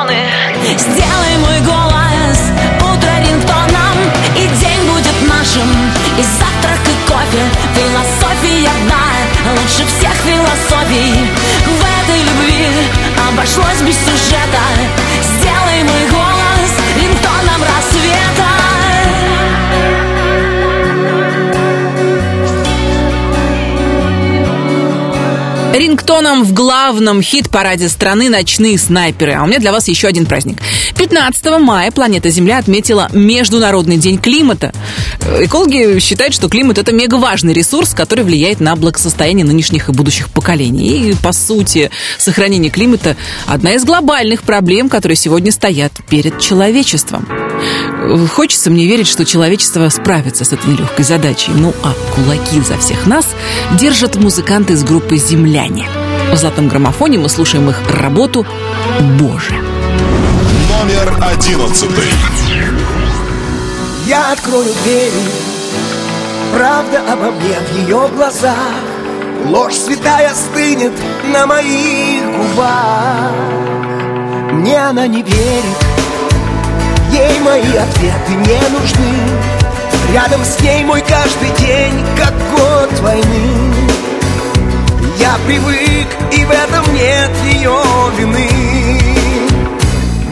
стоны 0.00 0.16
Сделай 0.78 1.36
мой 1.38 1.60
голос 1.60 2.38
утро 2.80 3.10
рингтоном 3.20 3.98
И 4.36 4.46
день 4.58 4.80
будет 4.90 5.28
нашим, 5.28 5.68
и 6.18 6.22
завтрак, 6.22 6.80
и 6.86 7.10
кофе 7.10 7.44
Философия, 7.74 8.70
да, 8.88 9.52
лучше 9.52 9.86
всех 9.86 10.12
философий. 10.24 11.28
В 11.66 11.82
этой 12.02 12.20
любви 12.20 12.66
обошлось 13.28 13.80
без 13.82 13.96
сюжета 13.96 14.64
Рингтоном 25.72 26.44
в 26.44 26.52
главном 26.52 27.22
хит-параде 27.22 27.88
страны 27.88 28.28
«Ночные 28.28 28.76
снайперы». 28.76 29.34
А 29.34 29.44
у 29.44 29.46
меня 29.46 29.58
для 29.58 29.70
вас 29.70 29.86
еще 29.86 30.08
один 30.08 30.26
праздник. 30.26 30.58
15 30.96 31.60
мая 31.60 31.90
планета 31.92 32.28
Земля 32.28 32.58
отметила 32.58 33.08
Международный 33.12 33.96
день 33.96 34.18
климата. 34.18 34.72
Экологи 35.38 36.00
считают, 36.00 36.34
что 36.34 36.48
климат– 36.48 36.78
это 36.78 36.92
мегаважный 36.92 37.52
ресурс, 37.52 37.94
который 37.94 38.24
влияет 38.24 38.58
на 38.58 38.74
благосостояние 38.74 39.46
нынешних 39.46 39.88
и 39.88 39.92
будущих 39.92 40.28
поколений. 40.30 41.10
И, 41.10 41.14
по 41.14 41.32
сути, 41.32 41.90
сохранение 42.18 42.70
климата– 42.70 43.16
одна 43.46 43.74
из 43.74 43.84
глобальных 43.84 44.42
проблем, 44.42 44.88
которые 44.88 45.16
сегодня 45.16 45.52
стоят 45.52 45.92
перед 46.08 46.40
человечеством. 46.40 47.28
Хочется 48.28 48.70
мне 48.70 48.86
верить, 48.86 49.06
что 49.06 49.24
человечество 49.24 49.88
справится 49.88 50.44
с 50.44 50.52
этой 50.52 50.72
нелегкой 50.72 51.04
задачей. 51.04 51.52
Ну 51.54 51.74
а 51.82 51.92
кулаки 52.14 52.60
за 52.60 52.78
всех 52.78 53.06
нас 53.06 53.26
держат 53.78 54.16
музыканты 54.16 54.72
из 54.74 54.84
группы 54.84 55.16
«Земляне». 55.16 55.86
В 56.32 56.36
«Золотом 56.36 56.68
граммофоне» 56.68 57.18
мы 57.18 57.28
слушаем 57.28 57.68
их 57.70 57.80
работу 57.90 58.46
«Боже». 59.18 59.52
Номер 60.80 61.14
11. 61.20 61.90
Я 64.06 64.32
открою 64.32 64.72
двери 64.82 65.12
Правда 66.54 67.00
обо 67.12 67.30
мне 67.30 67.56
в 67.60 67.78
ее 67.78 68.08
глазах 68.16 68.56
Ложь 69.46 69.74
святая 69.74 70.34
стынет 70.34 70.92
на 71.32 71.46
моих 71.46 72.24
губах 72.24 73.32
Мне 74.52 74.78
она 74.78 75.06
не 75.06 75.22
верит 75.22 75.89
Ей 77.12 77.40
мои 77.40 77.76
ответы 77.76 78.32
не 78.32 78.60
нужны. 78.70 79.12
Рядом 80.12 80.44
с 80.44 80.60
ней 80.60 80.84
мой 80.84 81.02
каждый 81.02 81.50
день 81.58 82.04
Как 82.16 82.34
год 82.56 83.00
войны. 83.00 83.74
Я 85.18 85.36
привык, 85.46 86.08
и 86.32 86.44
в 86.44 86.50
этом 86.50 86.94
нет 86.94 87.30
ее 87.44 87.78
вины. 88.16 88.48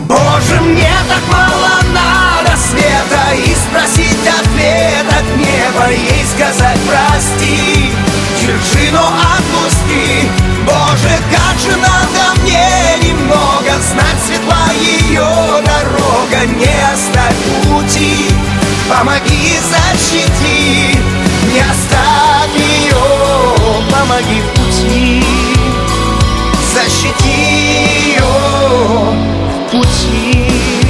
Боже, 0.08 0.60
мне 0.62 0.92
так 1.08 1.22
мало 1.30 1.82
надо 1.92 2.56
света 2.56 3.34
И 3.34 3.54
спросить 3.54 4.26
ответ 4.26 5.06
от 5.06 5.36
неба 5.36 5.90
Ей 5.90 6.24
сказать 6.34 6.78
прости 6.88 7.92
Держи, 8.40 8.90
но 8.92 9.06
отпусти. 9.06 10.28
Боже, 10.64 11.18
как 11.30 11.58
же 11.58 11.76
надо 11.76 12.27
Знать 13.98 14.22
светла 14.24 14.72
ее 14.80 15.26
дорога 15.64 16.46
Не 16.56 16.92
оставь 16.92 17.34
пути 17.64 18.28
помоги 18.88 19.58
защити, 19.70 20.98
не 21.52 21.60
оставь 21.60 22.54
ее, 22.56 22.94
помоги 23.90 24.40
в 24.40 24.48
пути, 24.54 25.24
защити 26.74 27.28
ее 28.08 28.22
в 28.22 29.70
пути. 29.70 30.87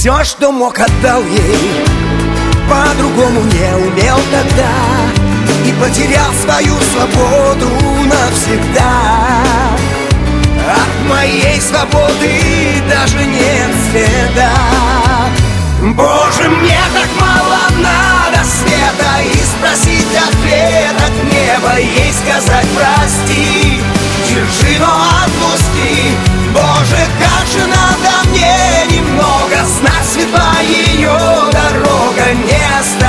Все, 0.00 0.24
что 0.24 0.50
мог, 0.50 0.78
отдал 0.78 1.22
ей. 1.24 1.84
По-другому 2.70 3.42
не 3.42 3.76
умел 3.84 4.18
тогда. 4.32 4.72
И 5.66 5.72
потерял 5.72 6.32
свою 6.42 6.74
свободу 6.90 7.68
навсегда. 8.06 9.42
От 10.72 11.06
моей 11.06 11.60
свободы 11.60 12.82
даже 12.88 13.22
нет 13.26 13.70
следа. 13.90 14.50
Боже, 15.82 16.48
мне 16.48 16.80
так 16.94 17.10
мало 17.20 17.58
надо 17.76 18.42
света. 18.42 19.20
И 19.22 19.36
спросить 19.36 20.16
ответ 20.16 20.96
от 20.96 21.24
неба 21.30 21.78
Ей 21.78 22.10
сказать 22.14 22.66
прости 22.74 23.82
Держи, 24.26 24.78
но 24.78 24.86
отпусти. 25.26 26.16
Боже, 26.54 27.06
как 27.18 27.46
же 27.48 27.66
надо 27.66 28.30
мне 28.30 28.79
Светла 30.20 30.52
ее 30.60 31.18
дорога 31.50 32.34
Не 32.46 32.78
оставь 32.78 32.99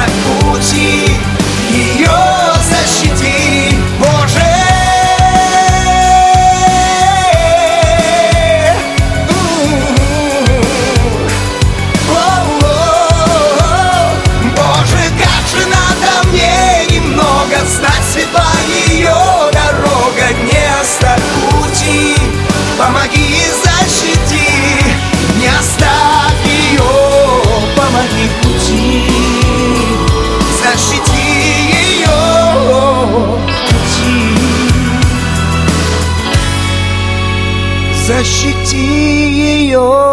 Защити 38.12 38.76
ее 38.78 40.11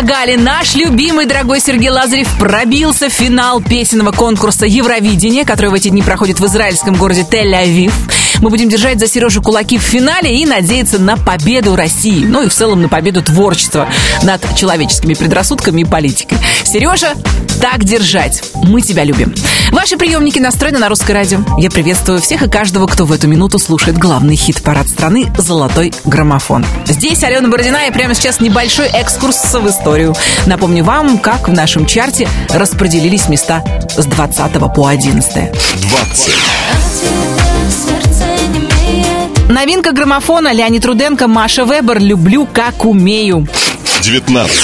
мы 0.00 0.06
и 0.06 0.06
предполагали, 0.06 0.36
наш 0.36 0.74
любимый 0.74 1.26
дорогой 1.26 1.60
Сергей 1.60 1.90
Лазарев 1.90 2.28
пробился 2.38 3.08
в 3.08 3.12
финал 3.12 3.60
песенного 3.60 4.12
конкурса 4.12 4.66
Евровидения, 4.66 5.44
который 5.44 5.70
в 5.70 5.74
эти 5.74 5.88
дни 5.88 6.02
проходит 6.02 6.40
в 6.40 6.46
израильском 6.46 6.94
городе 6.94 7.26
Тель-Авив. 7.30 7.92
Мы 8.40 8.48
будем 8.48 8.68
держать 8.68 8.98
за 8.98 9.06
Сережу 9.06 9.42
кулаки 9.42 9.78
в 9.78 9.82
финале 9.82 10.34
и 10.34 10.46
надеяться 10.46 10.98
на 10.98 11.16
победу 11.16 11.76
России. 11.76 12.24
Ну 12.24 12.42
и 12.42 12.48
в 12.48 12.54
целом 12.54 12.80
на 12.80 12.88
победу 12.88 13.22
творчества 13.22 13.88
над 14.22 14.42
человеческими 14.56 15.14
предрассудками 15.14 15.82
и 15.82 15.84
политикой. 15.84 16.38
Сережа, 16.64 17.14
так 17.60 17.84
держать. 17.84 18.42
Мы 18.54 18.80
тебя 18.80 19.04
любим. 19.04 19.34
Ваши 19.72 19.98
приемники 19.98 20.38
настроены 20.38 20.78
на 20.78 20.88
русское 20.88 21.12
радио. 21.12 21.40
Я 21.58 21.70
приветствую 21.70 22.20
всех 22.20 22.42
и 22.42 22.48
каждого, 22.48 22.86
кто 22.86 23.04
в 23.04 23.12
эту 23.12 23.28
минуту 23.28 23.58
слушает 23.58 23.98
главный 23.98 24.36
хит-парад 24.36 24.88
страны 24.88 25.30
«Золотой 25.36 25.92
граммофон». 26.04 26.64
Здесь 26.86 27.22
Алена 27.22 27.48
Бородина 27.48 27.88
и 27.88 27.92
прямо 27.92 28.14
сейчас 28.14 28.40
небольшой 28.40 28.86
экскурс 28.86 29.36
в 29.36 29.68
историю. 29.68 30.14
Напомню 30.46 30.82
вам, 30.82 31.18
как 31.18 31.48
в 31.48 31.52
нашем 31.52 31.84
чарте 31.84 32.28
распределились 32.48 33.28
места 33.28 33.62
с 33.96 34.06
20 34.06 34.74
по 34.74 34.86
11. 34.86 35.34
20. 35.34 37.19
Новинка 39.60 39.92
граммофона 39.92 40.54
Леонид 40.54 40.86
Руденко, 40.86 41.28
Маша 41.28 41.66
Вебер 41.66 42.00
«Люблю, 42.00 42.48
как 42.50 42.86
умею». 42.86 43.46
19. 44.00 44.58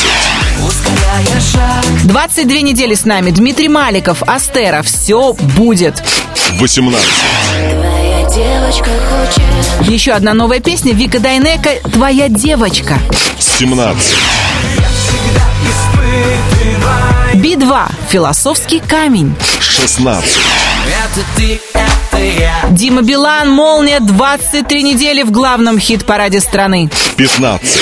22 2.04 2.60
недели 2.62 2.94
с 2.94 3.04
нами 3.04 3.30
Дмитрий 3.30 3.68
Маликов, 3.68 4.22
Астера 4.26 4.80
«Все 4.80 5.34
будет». 5.34 6.02
18. 6.58 7.08
Твоя 7.74 8.30
девочка 8.30 8.90
хочет 9.10 9.90
Еще 9.92 10.12
одна 10.12 10.32
новая 10.32 10.60
песня 10.60 10.94
Вика 10.94 11.20
Дайнека 11.20 11.72
«Твоя 11.92 12.30
девочка». 12.30 12.98
17. 13.38 14.16
Би-2 17.34 17.90
«Философский 18.08 18.80
камень». 18.80 19.34
16. 19.60 20.38
Это 20.86 21.26
ты, 21.36 21.60
Дима 22.70 23.02
Билан, 23.02 23.50
«Молния» 23.50 24.00
23 24.00 24.82
недели 24.82 25.22
в 25.22 25.30
главном 25.30 25.78
хит-параде 25.78 26.40
страны. 26.40 26.90
15. 27.16 27.80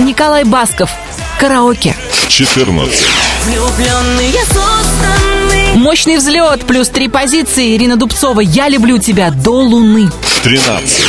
Николай 0.00 0.44
Басков, 0.44 0.90
«Караоке». 1.38 1.94
14. 2.28 3.06
влюбленные 3.44 4.32
созданы 4.44 5.74
Мощный 5.76 6.16
взлет, 6.16 6.66
плюс 6.66 6.88
три 6.88 7.08
позиции. 7.08 7.76
Ирина 7.76 7.96
Дубцова, 7.96 8.40
«Я 8.40 8.68
люблю 8.68 8.98
тебя» 8.98 9.30
до 9.30 9.52
луны. 9.52 10.10
13. 10.42 11.04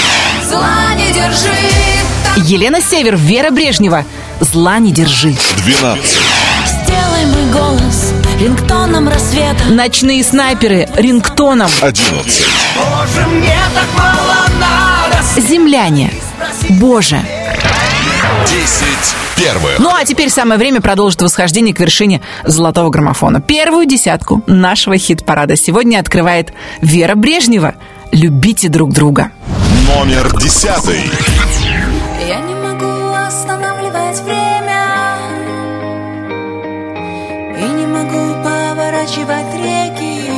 Зла 0.49 0.93
не 0.95 1.13
держи 1.13 1.49
Елена 2.45 2.81
Север, 2.81 3.15
Вера 3.15 3.49
Брежнева, 3.51 4.05
«Зла 4.39 4.79
не 4.79 4.91
держи». 4.91 5.35
12. 5.57 6.17
Сделай 6.65 7.25
мой 7.25 7.51
голос 7.51 7.96
рингтоном 8.39 9.07
рассвета 9.09 9.65
Ночные 9.69 10.23
снайперы, 10.23 10.87
рингтоном. 10.95 11.69
11. 11.81 12.45
Боже, 12.75 13.27
мне 13.27 13.57
так 13.73 13.87
мало 13.97 14.35
надо 14.59 15.23
Земляне. 15.39 16.11
Боже. 16.69 17.19
10. 18.47 18.87
Первое. 19.35 19.75
Ну 19.79 19.89
а 19.93 20.03
теперь 20.05 20.29
самое 20.29 20.57
время 20.57 20.81
продолжить 20.81 21.21
восхождение 21.21 21.73
к 21.73 21.79
вершине 21.79 22.21
золотого 22.43 22.89
граммофона. 22.89 23.41
Первую 23.41 23.85
десятку 23.85 24.43
нашего 24.47 24.97
хит-парада 24.97 25.55
сегодня 25.55 25.99
открывает 25.99 26.53
Вера 26.81 27.15
Брежнева. 27.15 27.75
Любите 28.11 28.69
друг 28.69 28.93
друга. 28.93 29.31
Номер 29.95 30.31
10. 30.37 30.69
Я 32.27 32.39
не 32.39 32.55
могу 32.55 33.13
останавливать 33.13 34.19
время 34.21 34.46
поворачивать 38.97 39.53
реки. 39.53 40.31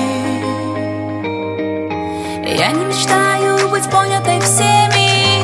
Я 2.57 2.72
не 2.72 2.86
мечтаю 2.86 3.70
быть 3.70 3.89
понятой 3.89 4.39
всеми. 4.41 5.39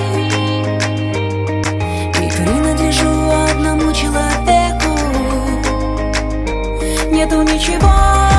И 2.18 2.32
принадлежу 2.32 3.32
одному 3.32 3.94
человеку. 3.94 4.98
Нету 7.12 7.42
ничего 7.44 8.35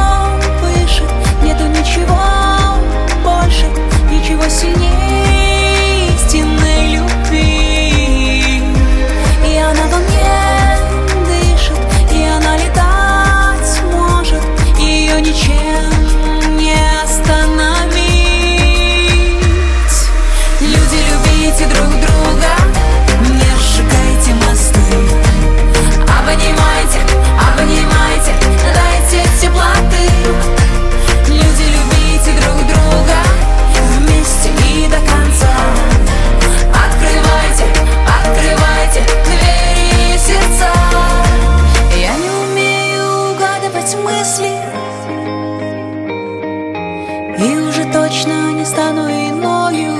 уже 47.68 47.84
точно 47.92 48.52
не 48.52 48.64
стану 48.64 49.08
иною 49.08 49.94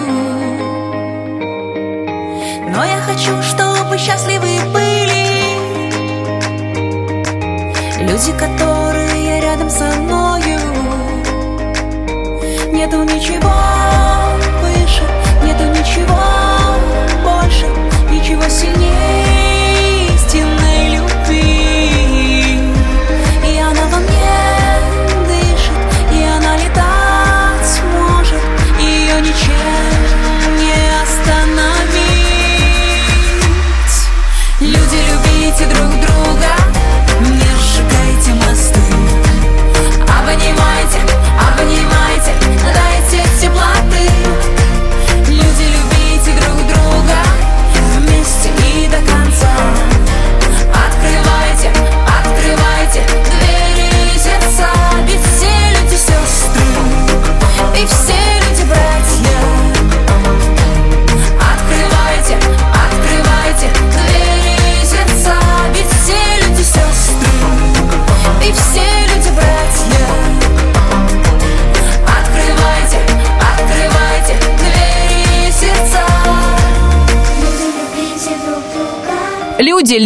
Но 2.69 2.85
я 2.85 3.01
хочу, 3.07 3.43
чтобы 3.43 3.99
счастливы 3.99 4.49
были 4.73 5.27
Люди, 8.09 8.33
которые 8.39 9.41
рядом 9.41 9.69
со 9.69 9.85
мною. 9.85 10.61
Нету 12.73 13.03
ничего 13.03 13.53
выше, 14.63 15.03
нету 15.43 15.65
ничего 15.65 16.17
больше, 17.25 17.67
ничего 18.11 18.49
сильнее. 18.49 19.36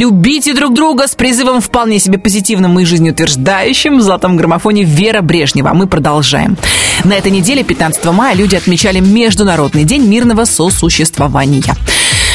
Любите 0.01 0.55
друг 0.55 0.73
друга 0.73 1.07
с 1.07 1.15
призывом 1.15 1.61
вполне 1.61 1.99
себе 1.99 2.17
позитивным 2.17 2.81
и 2.81 2.87
жизнеутверждающим 2.87 3.99
в 3.99 4.01
золотом 4.01 4.39
граммофоне 4.39 4.85
Вера 4.85 5.21
Брежнева. 5.21 5.71
А 5.71 5.75
Мы 5.75 5.87
продолжаем. 5.87 6.57
На 7.05 7.13
этой 7.13 7.31
неделе, 7.31 7.63
15 7.63 8.03
мая, 8.07 8.35
люди 8.35 8.57
отмечали 8.57 9.01
Международный 9.01 9.85
день 9.85 10.07
мирного 10.07 10.47
сосуществования. 10.47 11.63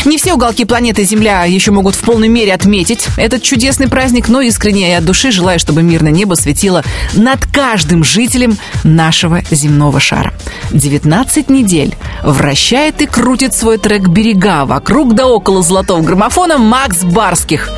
Не 0.06 0.20
все 0.20 0.34
уголки 0.34 0.66
планеты 0.66 1.04
Земля 1.04 1.46
еще 1.46 1.72
могут 1.72 1.96
в 1.96 2.02
полной 2.02 2.28
мере 2.28 2.54
отметить 2.54 3.08
этот 3.18 3.42
чудесный 3.42 3.88
праздник, 3.88 4.28
но 4.28 4.40
искренне 4.40 4.92
и 4.92 4.94
от 4.94 5.04
души 5.04 5.32
желаю, 5.32 5.60
чтобы 5.60 5.82
мирное 5.82 6.12
небо 6.12 6.36
светило 6.36 6.84
над 7.14 7.44
каждым 7.48 8.04
жителем 8.04 8.56
нашего 8.84 9.42
земного 9.50 10.00
шара. 10.00 10.32
19 10.70 11.50
недель 11.50 11.96
вращает 12.24 13.02
и 13.02 13.08
крутит 13.08 13.56
свой 13.56 13.80
трек 13.80 14.08
«Берега» 14.08 14.66
вокруг 14.66 15.16
да 15.16 15.26
около 15.26 15.64
золотого 15.64 16.02
граммофона 16.02 16.60
Макс 16.60 17.04
Барских. 17.04 17.72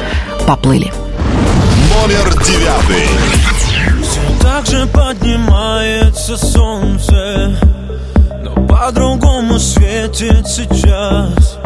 Поплыли. 0.45 0.91
Номер 1.93 2.43
девятый. 2.43 3.07
Все 4.03 4.21
так 4.41 4.65
же 4.65 4.85
поднимается 4.87 6.37
солнце 6.37 7.57
Но 8.43 8.67
по-другому 8.67 9.59
светит 9.59 10.45
сейчас 10.47 11.57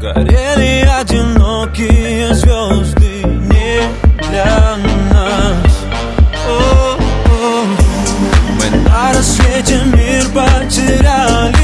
Горели 0.00 0.86
одинокие 1.00 2.32
звезды 2.32 3.24
не 3.24 3.82
для 4.28 4.76
нас 5.12 5.72
О-о. 6.46 7.64
Мы 8.54 8.78
на 8.88 9.12
рассвете 9.12 9.80
мир 9.86 10.24
потеряли 10.32 11.57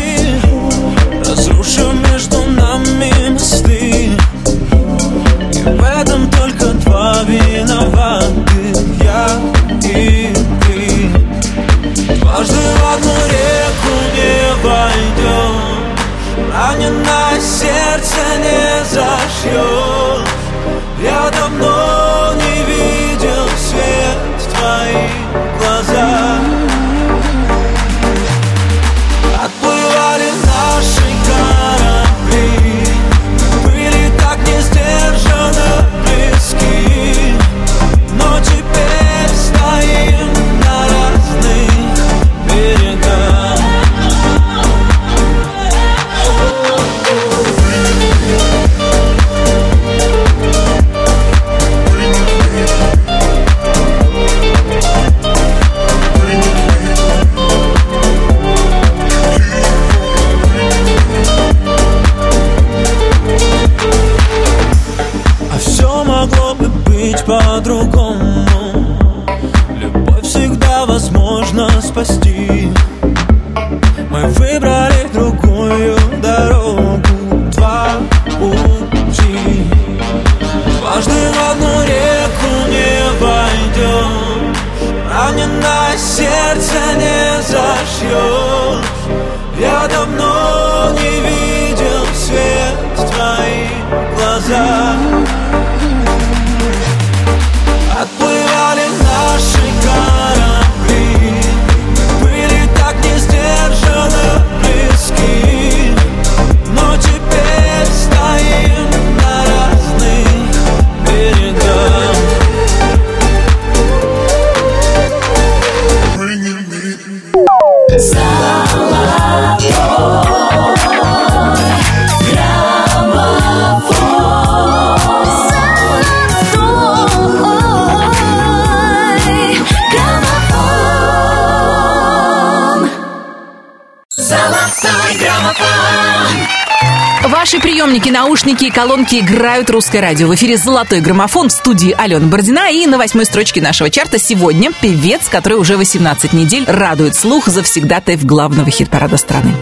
и 138.64 138.70
колонки 138.70 139.16
играют 139.16 139.68
русское 139.68 140.00
радио. 140.00 140.26
В 140.26 140.34
эфире 140.34 140.56
«Золотой 140.56 141.00
граммофон» 141.00 141.50
в 141.50 141.52
студии 141.52 141.94
Алена 141.96 142.26
Бородина. 142.26 142.70
И 142.72 142.86
на 142.86 142.96
восьмой 142.96 143.26
строчке 143.26 143.60
нашего 143.60 143.90
чарта 143.90 144.18
сегодня 144.18 144.72
певец, 144.72 145.28
который 145.28 145.58
уже 145.58 145.76
18 145.76 146.32
недель 146.32 146.64
радует 146.66 147.14
слух 147.14 147.48
завсегдатаев 147.48 148.24
главного 148.24 148.70
хит-парада 148.70 149.18
страны. 149.18 149.52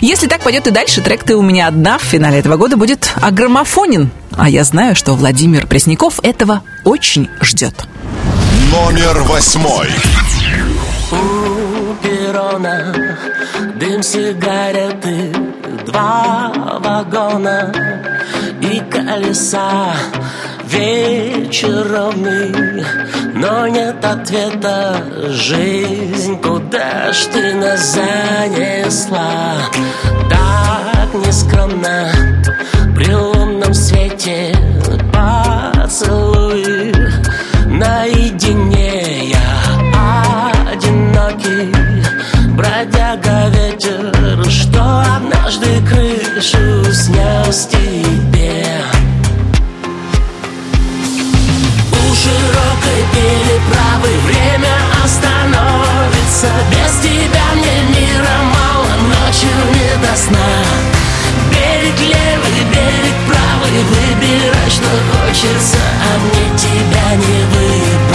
Если 0.00 0.26
так 0.26 0.40
пойдет 0.40 0.66
и 0.66 0.70
дальше, 0.72 1.02
трек 1.02 1.22
«Ты 1.22 1.36
у 1.36 1.42
меня 1.42 1.68
одна» 1.68 1.98
в 1.98 2.02
финале 2.02 2.38
этого 2.38 2.56
года 2.56 2.76
будет 2.76 3.12
агромофонен. 3.22 4.10
А 4.36 4.48
я 4.48 4.64
знаю, 4.64 4.96
что 4.96 5.14
Владимир 5.14 5.66
Пресняков 5.68 6.18
этого 6.24 6.62
очень 6.84 7.28
ждет. 7.40 7.86
Номер 8.72 9.22
восьмой. 9.22 9.88
У 11.12 11.94
перрона 12.02 12.94
дым 13.78 14.02
сигареты, 14.02 15.32
два 15.86 16.52
вагона 16.80 17.72
и 18.60 18.80
колеса. 18.90 19.92
Вечер 20.64 21.86
ровный, 21.90 22.84
но 23.34 23.66
нет 23.66 24.04
ответа. 24.04 25.02
Жизнь, 25.28 26.38
куда 26.40 27.12
ж 27.12 27.16
ты 27.32 27.54
нас 27.54 27.94
занесла? 27.94 29.54
Так 30.28 31.14
нескромно 31.14 32.12
при 32.94 33.14
лунном 33.14 33.72
свете 33.72 34.54
поцелуй 35.12 36.92
Наедине 37.66 39.28
я 39.30 39.48
одинокий 40.72 41.72
Бродяга 42.56 43.48
ветер, 43.50 44.17
однажды 45.48 45.80
крышу 45.88 46.92
снес 46.92 47.68
тебе. 47.70 48.66
У 51.90 52.14
широкой 52.14 53.00
переправы 53.14 54.10
время 54.26 54.74
остановится. 55.02 56.48
Без 56.70 57.00
тебя 57.00 57.46
мне 57.54 57.76
мира 57.96 58.36
мало, 58.42 58.92
ночью 59.08 59.48
не 59.72 60.06
до 60.06 60.14
сна. 60.16 60.50
Берег 61.50 61.98
левый, 61.98 62.64
берег 62.70 63.16
правый, 63.26 63.82
выбирай, 63.84 64.70
что 64.70 64.90
хочется 65.12 65.78
А 65.78 66.18
мне 66.24 66.58
тебя 66.58 67.14
не 67.14 67.38
выбрать, 67.54 68.07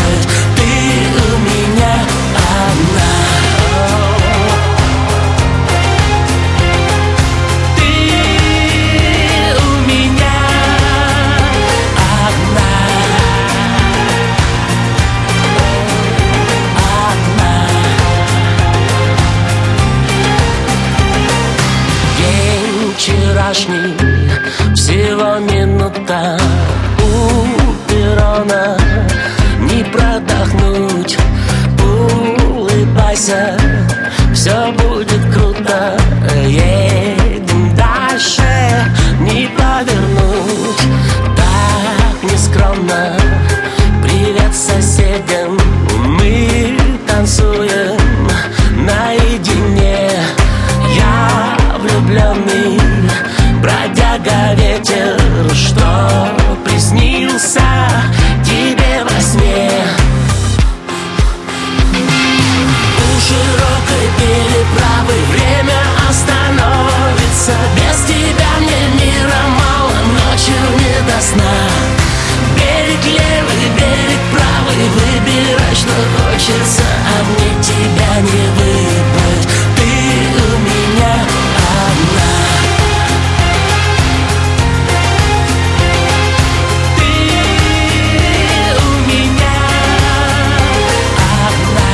answer 33.29 33.62
не 78.21 78.47
выбрать, 78.57 79.47
ты 79.75 79.89
у 80.37 80.59
меня 80.67 81.13
одна. 81.81 82.33
Ты 86.97 87.09
у 88.77 88.89
меня 89.09 89.55
одна. 91.39 91.93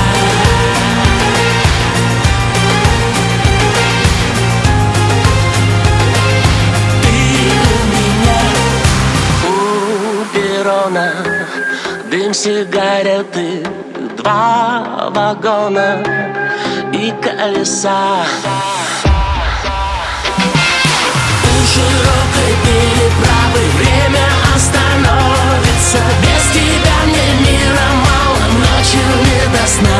У 9.47 10.25
перрона 10.33 11.07
Дым 12.09 12.33
сигареты, 12.33 13.63
два 14.17 15.09
вагона 15.13 16.03
и 17.49 17.53
колеса 17.53 18.25
У 21.43 21.65
широкой 21.67 22.53
переправы 22.63 23.61
время 23.77 24.25
остановится. 24.55 25.99
Без 26.21 26.43
тебя 26.53 26.97
мне 27.05 27.27
мира 27.45 27.89
мало, 28.05 28.43
ночью 28.53 29.01
не 29.25 29.41
до 29.57 29.67
сна. 29.67 29.99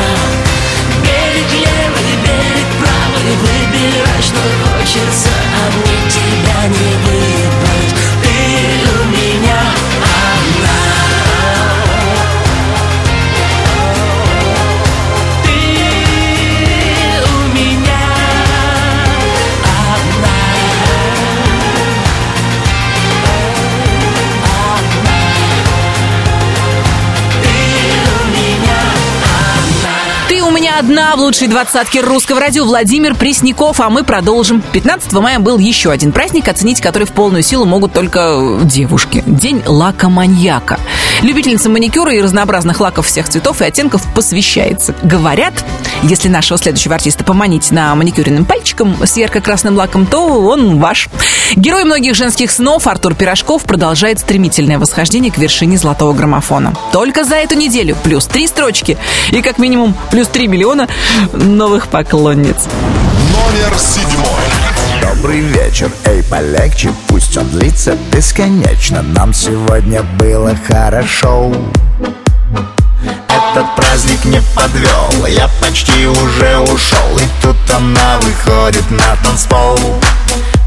Берег 1.02 1.50
левый, 1.52 2.14
берег 2.24 2.70
правый, 2.78 3.32
выбирай, 3.42 4.22
что 4.22 4.42
хочется 4.64 5.30
А 5.56 5.70
мне 5.76 5.98
тебя 6.10 6.60
не 6.68 6.90
выбрать, 7.04 7.39
одна 30.80 31.14
в 31.14 31.20
лучшей 31.20 31.46
двадцатке 31.46 32.00
русского 32.00 32.40
радио 32.40 32.64
Владимир 32.64 33.14
Пресняков, 33.14 33.80
а 33.80 33.90
мы 33.90 34.02
продолжим. 34.02 34.62
15 34.72 35.12
мая 35.12 35.38
был 35.38 35.58
еще 35.58 35.90
один 35.90 36.10
праздник, 36.10 36.48
оценить 36.48 36.80
который 36.80 37.06
в 37.06 37.12
полную 37.12 37.42
силу 37.42 37.66
могут 37.66 37.92
только 37.92 38.58
девушки. 38.64 39.22
День 39.26 39.62
лака-маньяка. 39.66 40.80
Любительницам 41.20 41.74
маникюра 41.74 42.14
и 42.14 42.22
разнообразных 42.22 42.80
лаков 42.80 43.06
всех 43.06 43.28
цветов 43.28 43.60
и 43.60 43.66
оттенков 43.66 44.02
посвящается. 44.14 44.94
Говорят, 45.02 45.52
если 46.02 46.28
нашего 46.28 46.58
следующего 46.58 46.94
артиста 46.94 47.24
поманить 47.24 47.70
на 47.70 47.94
маникюренным 47.94 48.46
пальчиком 48.46 48.96
с 49.04 49.18
ярко-красным 49.18 49.76
лаком, 49.76 50.06
то 50.06 50.40
он 50.40 50.78
ваш. 50.78 51.10
Герой 51.56 51.84
многих 51.84 52.14
женских 52.14 52.50
снов 52.50 52.86
Артур 52.86 53.14
Пирожков 53.14 53.64
продолжает 53.64 54.20
стремительное 54.20 54.78
восхождение 54.78 55.30
к 55.30 55.36
вершине 55.36 55.76
золотого 55.76 56.14
граммофона. 56.14 56.72
Только 56.90 57.24
за 57.24 57.34
эту 57.34 57.54
неделю 57.54 57.96
плюс 58.02 58.24
три 58.24 58.46
строчки 58.46 58.96
и 59.30 59.42
как 59.42 59.58
минимум 59.58 59.94
плюс 60.10 60.28
3 60.28 60.48
миллиона 60.48 60.69
новых 61.32 61.88
поклонниц. 61.88 62.56
Номер 63.32 63.78
седьмой. 63.78 64.70
Добрый 65.00 65.40
вечер, 65.40 65.90
эй, 66.04 66.22
полегче, 66.22 66.92
пусть 67.08 67.36
он 67.36 67.48
длится 67.50 67.96
бесконечно 68.12 69.02
Нам 69.02 69.34
сегодня 69.34 70.02
было 70.02 70.56
хорошо 70.66 71.52
Этот 73.28 73.76
праздник 73.76 74.24
не 74.24 74.40
подвел, 74.54 75.26
я 75.26 75.48
почти 75.60 76.06
уже 76.06 76.58
ушел 76.58 77.18
И 77.18 77.42
тут 77.42 77.56
она 77.74 78.18
выходит 78.18 78.90
на 78.90 79.16
танцпол 79.24 79.78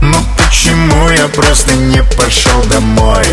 Ну 0.01 0.17
почему 0.37 1.09
я 1.09 1.27
просто 1.29 1.73
не 1.73 2.03
пошел 2.03 2.61
домой? 2.69 3.25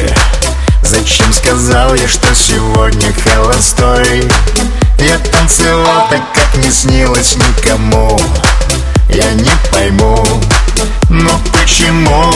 Зачем 0.83 1.33
сказал 1.33 1.95
я, 1.95 2.09
что 2.09 2.35
сегодня 2.35 3.13
холостой? 3.13 4.25
Я 5.01 5.19
танцевал 5.19 6.09
так, 6.11 6.21
как 6.35 6.63
не 6.63 6.71
снилось 6.71 7.35
никому 7.35 8.21
Я 9.09 9.33
не 9.33 9.51
пойму, 9.73 10.23
но 11.09 11.31
почему? 11.53 12.31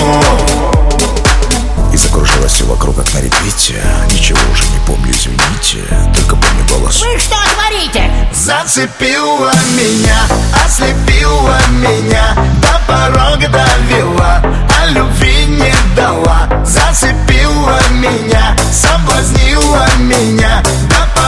И 1.93 1.97
закружилось 1.99 2.53
все 2.53 2.65
вокруг, 2.65 2.97
как 2.97 3.13
на 3.13 3.19
репите 3.21 3.85
Ничего 4.11 4.39
уже 4.51 4.65
не 4.69 4.79
помню, 4.87 5.13
извините 5.13 5.85
Только 6.17 6.37
помню 6.37 6.65
голос 6.71 7.03
Вы 7.03 7.19
что 7.19 7.37
творите? 7.55 8.11
Зацепила 8.33 9.53
меня, 9.77 10.23
ослепила 10.65 11.59
меня 11.69 12.35
До 12.63 12.81
порога 12.87 13.47
довела, 13.47 14.43
а 14.81 14.87
любви 14.87 15.45
не 15.49 15.75
дала 15.95 16.49
Зацепила 16.65 17.79
меня, 17.93 18.57
соблазнила 18.73 19.87
меня 19.99 20.63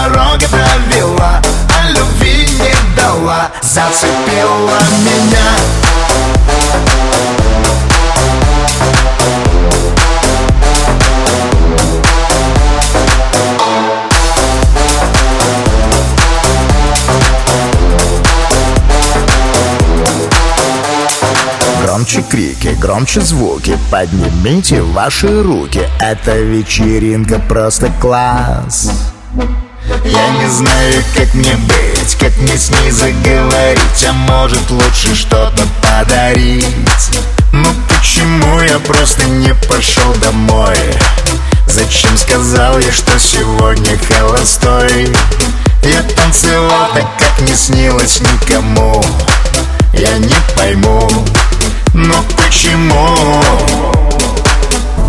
дорога 0.08 0.46
провела 0.48 1.42
А 1.78 1.90
любви 1.90 2.48
не 2.58 2.96
дала 2.96 3.50
Зацепила 3.62 4.78
меня. 5.04 5.56
Громче 21.82 22.22
крики, 22.22 22.68
громче 22.80 23.20
звуки 23.20 23.78
Поднимите 23.90 24.82
ваши 24.82 25.42
руки. 25.42 25.80
Эта 26.00 26.36
вечеринка 26.38 27.38
просто 27.38 27.90
класс 28.00 28.90
я 30.04 30.28
не 30.30 30.48
знаю, 30.48 31.04
как 31.16 31.32
мне 31.34 31.54
быть, 31.54 32.16
как 32.18 32.36
мне 32.38 32.56
с 32.56 32.70
ней 32.70 32.90
заговорить 32.90 34.06
А 34.08 34.12
может 34.12 34.70
лучше 34.70 35.14
что-то 35.14 35.62
подарить 35.82 36.64
Ну 37.52 37.68
почему 37.88 38.60
я 38.60 38.78
просто 38.78 39.24
не 39.24 39.54
пошел 39.68 40.12
домой? 40.14 40.76
Зачем 41.66 42.16
сказал 42.16 42.78
я, 42.78 42.92
что 42.92 43.18
сегодня 43.18 43.98
холостой? 44.08 45.08
Я 45.82 46.02
танцевал 46.02 46.90
так, 46.94 47.06
как 47.18 47.48
не 47.48 47.54
снилось 47.54 48.20
никому 48.20 49.04
Я 49.92 50.18
не 50.18 50.36
пойму, 50.56 51.08
но 51.94 52.14
почему? 52.36 53.95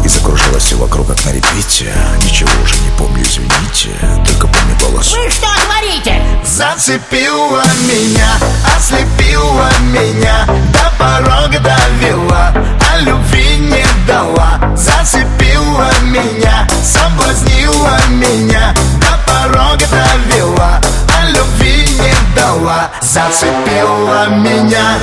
И 0.03 0.07
закружилось 0.07 0.63
все 0.63 0.75
вокруг, 0.75 1.07
как 1.07 1.23
на 1.25 1.31
репите. 1.31 1.93
Ничего 2.23 2.49
уже 2.63 2.75
не 2.77 2.91
помню, 2.97 3.23
извините. 3.23 3.89
Только 4.25 4.47
помню 4.47 4.75
голос. 4.81 5.13
Вы 5.13 5.29
что 5.29 5.47
творите? 5.65 6.21
Зацепила 6.45 7.63
меня, 7.87 8.29
ослепила 8.75 9.69
меня 9.91 10.47
До 10.73 10.91
порога 10.97 11.59
довела, 11.59 12.53
а 12.91 12.99
любви 12.99 13.57
не 13.57 13.85
дала. 14.07 14.59
Зацепила 14.75 15.91
меня, 16.03 16.67
соблазнила 16.83 17.99
меня 18.09 18.73
До 19.01 19.31
порога 19.31 19.85
довела, 19.87 20.81
а 21.19 21.29
любви 21.29 21.87
не 21.99 22.35
дала. 22.35 22.89
Зацепила 23.01 24.27
меня. 24.29 24.99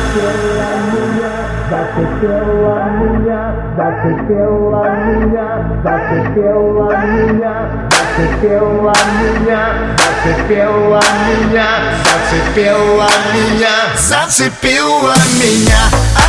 Зацепила. 0.00 0.78
меня, 1.70 2.57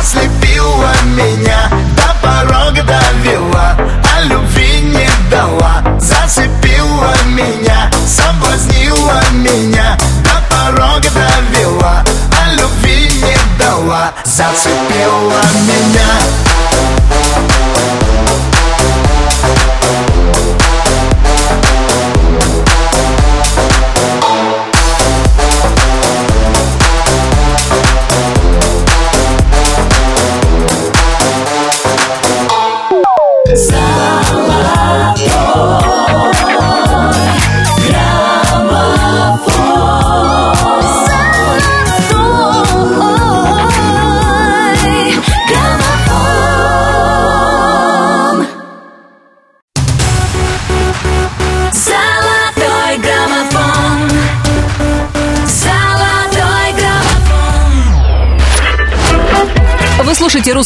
ослепила 0.00 0.92
меня 1.04 1.68
До 1.96 2.14
порога 2.22 2.82
довела, 2.82 3.76
а 4.14 4.22
любви 4.22 4.80
не 4.82 5.08
дала. 5.30 5.82
Зацепила 5.98 7.14
меня, 7.26 7.90
соблазнила 8.06 9.20
меня 9.32 9.96
До 10.24 10.54
порога 10.54 11.08
довела, 11.10 12.04
а 12.04 12.52
любви 12.54 13.10
не 13.22 13.36
дала. 13.58 14.12
Зацепила 14.24 15.42
меня 15.66 16.40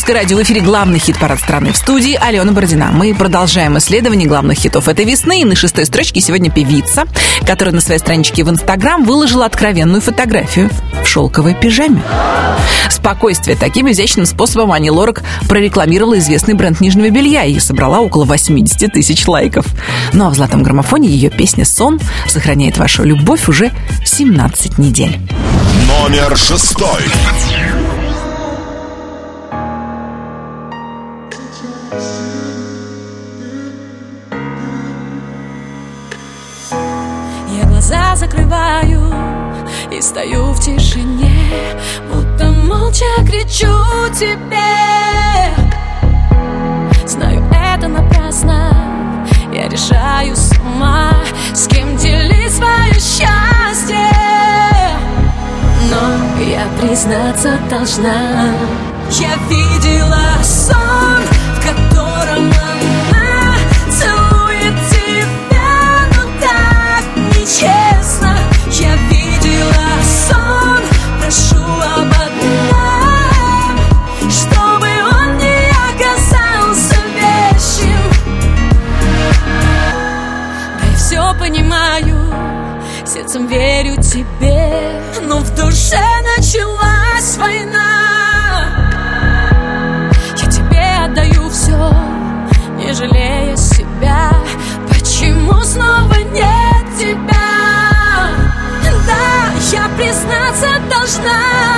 «Русское 0.04 0.20
радио» 0.20 0.36
в 0.36 0.42
эфире 0.42 0.60
главный 0.60 0.98
хит-парад 0.98 1.40
страны 1.40 1.72
в 1.72 1.78
студии 1.78 2.12
Алена 2.20 2.52
Бородина. 2.52 2.90
Мы 2.92 3.14
продолжаем 3.14 3.78
исследование 3.78 4.28
главных 4.28 4.58
хитов 4.58 4.86
этой 4.86 5.06
весны. 5.06 5.40
И 5.40 5.44
на 5.46 5.56
шестой 5.56 5.86
строчке 5.86 6.20
сегодня 6.20 6.50
певица, 6.50 7.04
которая 7.46 7.74
на 7.74 7.80
своей 7.80 7.98
страничке 7.98 8.44
в 8.44 8.50
Инстаграм 8.50 9.02
выложила 9.02 9.46
откровенную 9.46 10.02
фотографию 10.02 10.68
в 11.02 11.08
шелковой 11.08 11.54
пижаме. 11.54 12.02
Спокойствие. 12.90 13.56
Таким 13.56 13.90
изящным 13.90 14.26
способом 14.26 14.72
Ани 14.72 14.90
Лорак 14.90 15.22
прорекламировала 15.48 16.18
известный 16.18 16.52
бренд 16.52 16.82
нижнего 16.82 17.08
белья 17.08 17.44
и 17.44 17.58
собрала 17.58 18.00
около 18.00 18.26
80 18.26 18.92
тысяч 18.92 19.26
лайков. 19.26 19.64
Ну 20.12 20.26
а 20.26 20.28
в 20.28 20.34
«Золотом 20.34 20.62
граммофоне» 20.62 21.08
ее 21.08 21.30
песня 21.30 21.64
«Сон» 21.64 21.98
сохраняет 22.28 22.76
вашу 22.76 23.04
любовь 23.04 23.48
уже 23.48 23.72
17 24.04 24.76
недель. 24.76 25.18
Номер 25.88 26.36
шестой. 26.36 27.04
Глаза 37.84 38.16
закрываю 38.16 39.12
и 39.90 40.00
стою 40.00 40.52
в 40.52 40.60
тишине, 40.60 41.50
будто 42.10 42.50
молча 42.50 43.04
кричу 43.26 43.76
тебе. 44.18 45.52
Знаю, 47.06 47.44
это 47.52 47.88
напрасно, 47.88 49.26
я 49.52 49.68
решаю 49.68 50.34
сама, 50.34 51.12
с 51.52 51.66
кем 51.66 51.94
делить 51.98 52.54
свое 52.54 52.94
счастье. 52.94 54.08
Но 55.90 56.42
я 56.42 56.66
признаться 56.80 57.58
должна, 57.68 58.48
я 59.10 59.34
видела 59.50 60.42
сон, 60.42 61.20
в 61.54 61.60
котором 61.60 62.50
так 67.60 67.70
нечестно. 68.00 68.36
Я 68.70 68.96
видела 69.08 70.02
сон, 70.02 70.80
прошу 71.20 71.62
об 71.62 72.12
одном, 72.12 73.78
чтобы 74.30 74.88
он 75.12 75.38
не 75.38 75.70
оказался 75.90 76.96
вещим. 77.14 77.98
Да 80.80 80.86
я 80.86 80.96
все 80.96 81.34
понимаю, 81.38 82.16
сердцем 83.06 83.46
верю 83.46 83.96
тебе, 84.02 85.00
но 85.22 85.38
в 85.38 85.54
душе 85.54 86.02
началась 86.36 87.36
война. 87.36 87.93
Признаться 101.04 101.73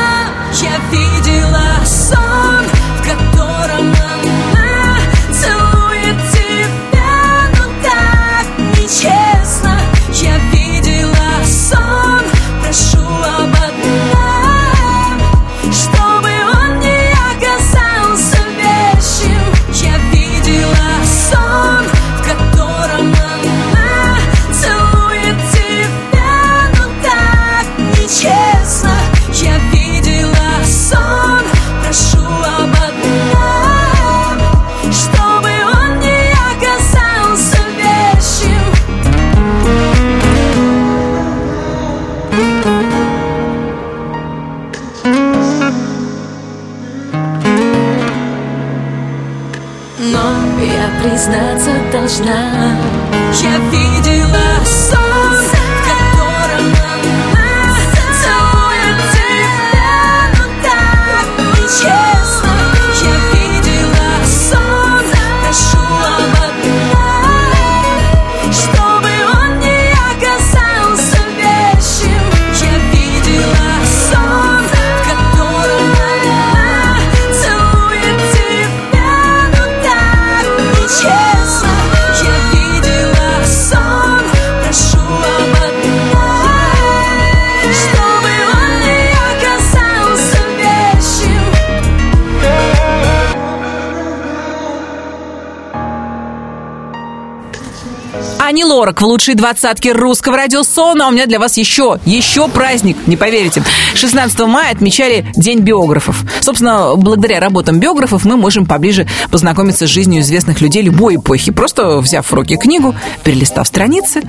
в 99.01 99.05
лучшей 99.05 99.35
двадцатке 99.35 99.93
русского 99.93 100.37
радиосона. 100.37 101.07
А 101.07 101.09
у 101.09 101.13
меня 101.13 101.27
для 101.27 101.39
вас 101.39 101.57
еще, 101.57 101.99
еще 102.05 102.49
праздник, 102.49 102.97
не 103.07 103.17
поверите. 103.17 103.63
16 103.95 104.39
мая 104.41 104.73
отмечали 104.73 105.27
День 105.37 105.61
биографов. 105.61 106.25
Собственно, 106.41 106.95
благодаря 106.97 107.41
работам 107.41 107.79
биографов 107.79 108.25
мы 108.25 108.37
можем 108.37 108.67
поближе 108.67 109.07
познакомиться 109.31 109.87
с 109.87 109.91
жизнью 109.91 110.23
известных 110.23 110.61
людей 110.61 110.83
любой 110.83 111.17
эпохи, 111.17 111.53
просто 111.53 111.99
взяв 111.99 112.27
в 112.27 112.33
руки 112.33 112.57
книгу, 112.57 112.95
перелистав 113.25 113.67
страницы 113.67 114.23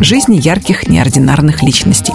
жизни 0.00 0.36
ярких 0.36 0.88
неординарных 0.88 1.62
личностей. 1.62 2.14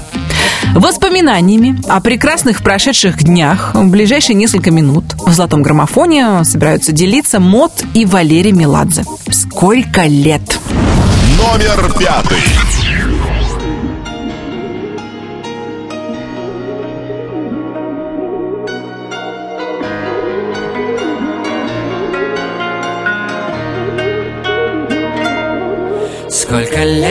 Воспоминаниями 0.73 1.81
о 1.89 1.99
прекрасных 1.99 2.63
прошедших 2.63 3.23
днях 3.23 3.71
в 3.73 3.89
ближайшие 3.89 4.35
несколько 4.35 4.71
минут 4.71 5.03
в 5.25 5.33
«Золотом 5.33 5.63
граммофоне» 5.63 6.43
собираются 6.45 6.91
делиться 6.91 7.39
Мод 7.39 7.83
и 7.93 8.05
Валерий 8.05 8.51
Меладзе. 8.51 9.03
Сколько 9.29 10.03
лет? 10.03 10.60
Номер 11.41 11.91
пятый. 11.97 12.37
Сколько 26.29 26.83
лет, 26.83 27.10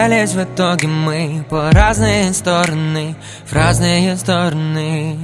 разлетелись 0.00 0.32
в 0.32 0.42
итоге 0.42 0.88
мы 0.88 1.44
По 1.48 1.70
разные 1.72 2.32
стороны, 2.32 3.14
в 3.46 3.52
разные 3.52 4.16
стороны. 4.16 5.18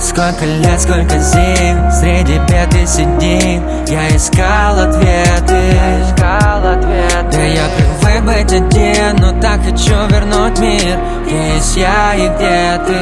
Сколько 0.00 0.44
лет, 0.44 0.80
сколько 0.80 1.18
зим 1.18 1.90
Среди 1.92 2.38
бед 2.48 2.74
и 2.74 2.86
седин. 2.86 3.62
Я 3.86 4.08
искал 4.16 4.78
ответы. 4.78 5.76
Искал 6.02 6.66
ответы. 6.66 7.30
Да 7.32 7.42
я 7.42 7.68
привык 7.76 8.22
быть 8.24 8.52
один 8.52 9.16
Но 9.16 9.40
так 9.40 9.60
хочу 9.62 10.06
вернуть 10.08 10.58
мир. 10.60 10.98
Где 11.26 11.54
есть 11.54 11.76
я 11.76 12.14
и 12.14 12.28
где 12.28 12.80
ты 12.86 12.98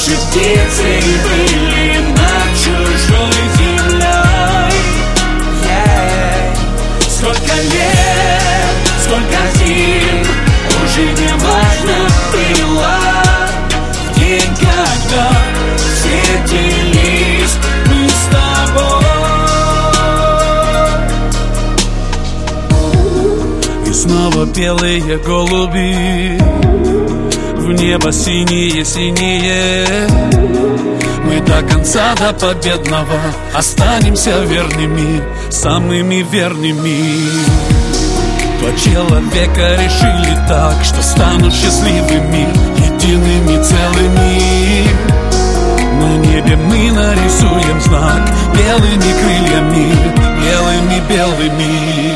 наши 0.00 0.16
птицы 0.16 1.00
были 1.24 1.98
над 1.98 2.56
чужой 2.56 3.32
землей 3.58 4.72
Ей. 5.62 7.08
Сколько 7.08 7.54
лет, 7.60 8.72
сколько 9.04 9.39
снова 24.10 24.44
белые 24.44 25.18
голуби. 25.18 26.38
В 27.54 27.72
небо 27.72 28.10
синие-синие 28.10 30.08
Мы 31.24 31.40
до 31.40 31.62
конца, 31.62 32.14
до 32.16 32.32
победного 32.32 33.20
Останемся 33.54 34.42
верными, 34.42 35.22
самыми 35.50 36.26
верными. 36.28 37.30
Два 38.58 38.72
человека 38.72 39.76
решили 39.76 40.34
так 40.48 40.74
Что 40.82 41.02
станут 41.02 41.54
счастливыми, 41.54 42.48
едиными 42.78 43.62
целыми. 43.62 44.88
На 46.00 46.16
небе 46.16 46.56
мы 46.56 46.90
нарисуем 46.90 47.80
знак 47.80 48.28
Белыми 48.54 49.12
крыльями, 49.20 49.94
белыми-белыми 50.42 52.09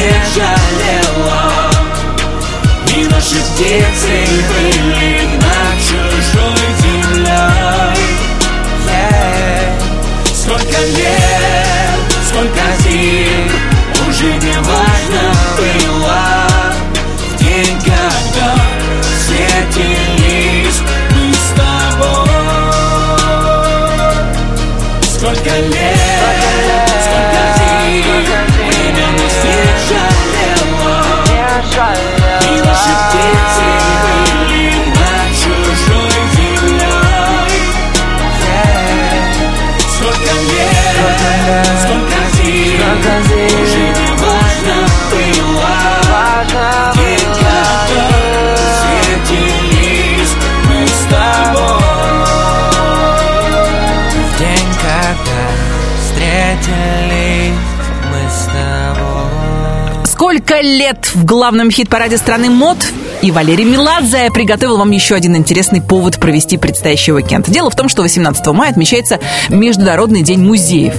не 0.00 0.12
жалело 0.34 1.70
И 2.96 3.04
наши 3.04 3.36
птицы 3.36 4.26
были 4.48 5.26
над 5.36 5.76
чужой 5.78 6.66
землей 6.80 8.00
Ей. 8.88 10.34
Сколько 10.34 10.78
лет, 10.96 12.00
сколько 12.28 12.64
зим 12.82 13.50
Уже 14.08 14.32
не 14.38 14.56
важно 14.62 14.99
Сколько 60.30 60.60
лет 60.60 61.10
в 61.12 61.24
главном 61.24 61.72
хит-параде 61.72 62.16
страны 62.16 62.50
мод 62.50 62.76
и 63.20 63.32
Валерий 63.32 63.64
Меладзе 63.64 64.30
приготовил 64.32 64.76
вам 64.76 64.92
еще 64.92 65.16
один 65.16 65.36
интересный 65.36 65.82
повод 65.82 66.20
провести 66.20 66.56
предстоящий 66.56 67.12
уикенд. 67.12 67.50
Дело 67.50 67.68
в 67.68 67.74
том, 67.74 67.88
что 67.88 68.02
18 68.02 68.46
мая 68.48 68.70
отмечается 68.70 69.18
Международный 69.48 70.22
день 70.22 70.38
музеев. 70.38 70.94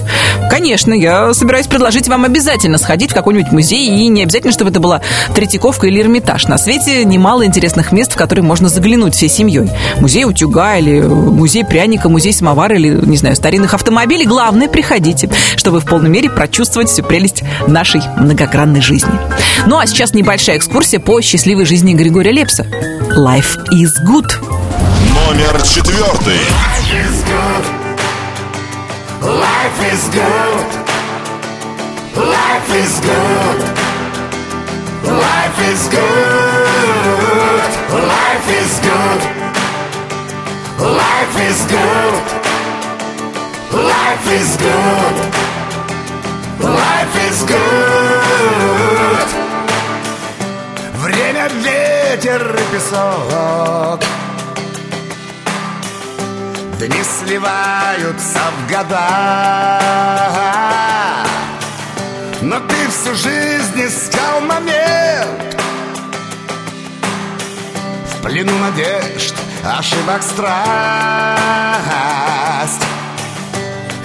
Конечно, 0.52 0.92
я 0.92 1.32
собираюсь 1.32 1.66
предложить 1.66 2.08
вам 2.08 2.26
обязательно 2.26 2.76
сходить 2.76 3.12
в 3.12 3.14
какой-нибудь 3.14 3.52
музей, 3.52 3.88
и 3.88 4.08
не 4.08 4.22
обязательно, 4.22 4.52
чтобы 4.52 4.70
это 4.70 4.80
была 4.80 5.00
Третьяковка 5.34 5.86
или 5.86 5.98
Эрмитаж. 5.98 6.46
На 6.46 6.58
свете 6.58 7.06
немало 7.06 7.46
интересных 7.46 7.90
мест, 7.90 8.12
в 8.12 8.16
которые 8.16 8.44
можно 8.44 8.68
заглянуть 8.68 9.14
всей 9.14 9.30
семьей. 9.30 9.70
Музей 9.98 10.26
утюга 10.26 10.76
или 10.76 11.00
музей 11.00 11.64
пряника, 11.64 12.10
музей 12.10 12.34
самовара 12.34 12.76
или, 12.76 12.90
не 12.90 13.16
знаю, 13.16 13.34
старинных 13.34 13.72
автомобилей. 13.72 14.26
Главное, 14.26 14.68
приходите, 14.68 15.30
чтобы 15.56 15.80
в 15.80 15.86
полной 15.86 16.10
мере 16.10 16.28
прочувствовать 16.28 16.90
всю 16.90 17.02
прелесть 17.02 17.42
нашей 17.66 18.02
многогранной 18.18 18.82
жизни. 18.82 19.12
Ну 19.64 19.78
а 19.78 19.86
сейчас 19.86 20.12
небольшая 20.12 20.58
экскурсия 20.58 21.00
по 21.00 21.22
счастливой 21.22 21.64
жизни 21.64 21.94
Григория 21.94 22.32
Лепса. 22.32 22.66
Life 23.16 23.56
is 23.72 23.92
good. 24.06 24.30
Номер 25.14 25.62
четвертый. 25.62 26.34
Life 26.34 26.92
is 26.92 27.24
good. 27.24 27.64
Life 29.22 29.51
is 29.97 30.09
good. 30.09 30.69
Life 35.17 35.59
is 35.63 35.89
good. 35.89 36.97
Life 38.05 38.49
is 38.59 38.79
good. 38.87 39.21
Life 40.87 41.39
is 41.41 41.59
good. 41.67 42.23
Life 43.93 44.27
is 44.39 44.57
good. 44.57 45.15
Life 46.81 47.15
is 47.27 47.39
good. 47.53 49.27
Время, 51.01 51.47
ветер 51.63 52.43
и 52.55 52.75
песок. 52.75 54.01
Дни 56.82 57.00
сливаются 57.04 58.40
в 58.40 58.68
года. 58.68 59.78
Но 62.40 62.58
ты 62.58 62.74
всю 62.88 63.14
жизнь 63.14 63.80
искал 63.86 64.40
момент. 64.40 65.56
В 68.04 68.22
плену 68.22 68.58
надежд, 68.58 69.32
ошибок 69.64 70.22
страсть. 70.22 70.42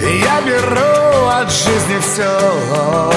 Я 0.00 0.40
беру 0.42 1.26
от 1.26 1.50
жизни 1.50 1.98
все 1.98 3.12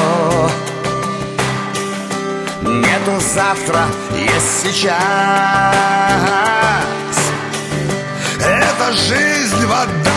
Нету 2.64 3.20
завтра, 3.20 3.86
есть 4.16 4.64
сейчас 4.64 6.61
жизнь 8.94 9.66
водоворот 9.66 10.11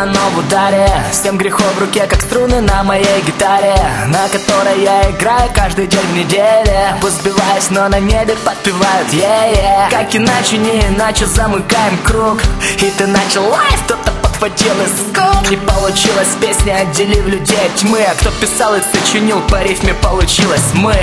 трюны, 0.00 0.02
а 0.02 0.02
оно 0.02 0.30
в 0.34 0.38
ударе. 0.38 0.88
С 1.12 1.20
тем 1.20 1.38
в 1.38 1.78
руке, 1.80 2.06
как 2.08 2.20
струны 2.20 2.60
на 2.60 2.82
моей 2.82 3.20
гитаре 3.26 3.74
На 4.08 4.28
которой 4.28 4.82
я 4.82 5.10
играю 5.10 5.50
каждый 5.54 5.86
день 5.86 6.06
в 6.12 6.16
неделе. 6.16 6.96
Пусть 7.00 7.20
сбиваюсь, 7.20 7.70
но 7.70 7.88
на 7.88 8.00
небе 8.00 8.36
подпевают 8.44 9.12
е 9.12 9.88
Как 9.90 10.14
иначе, 10.14 10.58
не 10.58 10.80
иначе 10.88 11.26
замыкаем 11.26 11.98
круг. 12.04 12.38
И 12.78 12.90
ты 12.90 13.06
начал 13.06 13.48
лайф, 13.48 13.82
кто-то 13.84 14.10
подхватил 14.22 14.74
из 14.82 15.12
скул 15.12 15.50
Не 15.50 15.56
получилось 15.56 16.36
песня, 16.40 16.78
отделив 16.82 17.26
людей 17.26 17.58
от 17.66 17.74
тьмы 17.76 18.00
А 18.02 18.14
кто 18.14 18.30
писал 18.40 18.74
и 18.74 18.80
сочинил 18.92 19.40
по 19.42 19.62
рифме, 19.62 19.94
получилось 19.94 20.70
мы 20.74 20.94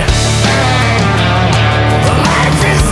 Life 2.08 2.64
is 2.66 2.87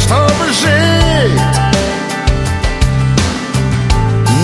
чтобы 0.00 0.52
жить. 0.52 1.40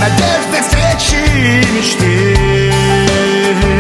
Надежды, 0.00 0.60
встречи 0.62 1.18
и 1.36 1.64
мечты 1.76 3.73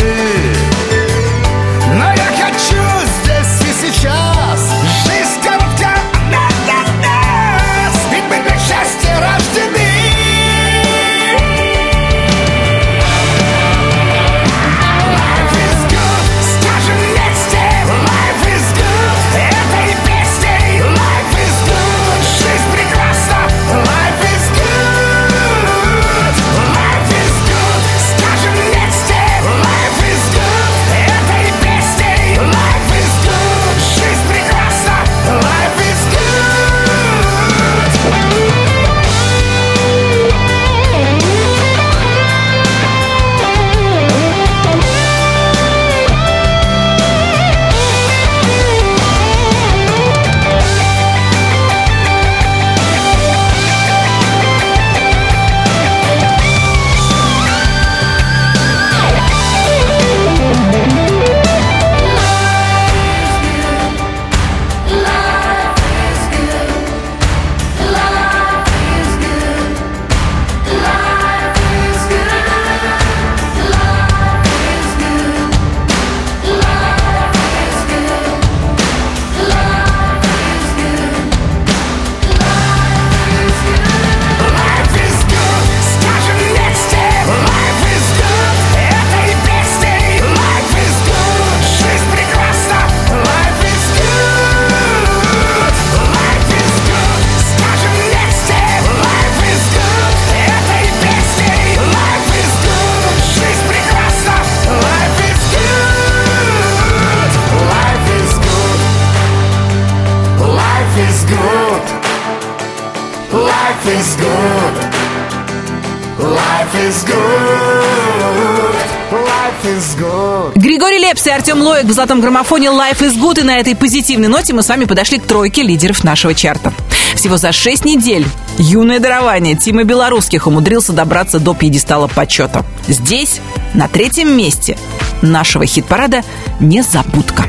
в 121.84 121.92
золотом 121.92 122.20
граммофоне 122.20 122.68
Life 122.68 123.00
is 123.00 123.16
Good. 123.16 123.40
И 123.40 123.42
на 123.42 123.58
этой 123.58 123.74
позитивной 123.76 124.28
ноте 124.28 124.52
мы 124.52 124.62
с 124.62 124.68
вами 124.68 124.84
подошли 124.84 125.18
к 125.18 125.26
тройке 125.26 125.62
лидеров 125.62 126.04
нашего 126.04 126.34
чарта. 126.34 126.72
Всего 127.14 127.36
за 127.36 127.52
6 127.52 127.84
недель 127.84 128.26
юное 128.58 129.00
дарование 129.00 129.54
Тима 129.56 129.84
Белорусских 129.84 130.46
умудрился 130.46 130.92
добраться 130.92 131.38
до 131.38 131.54
пьедестала 131.54 132.06
почета. 132.06 132.64
Здесь, 132.88 133.40
на 133.74 133.88
третьем 133.88 134.36
месте 134.36 134.76
нашего 135.22 135.66
хит-парада 135.66 136.22
«Незабудка». 136.60 137.44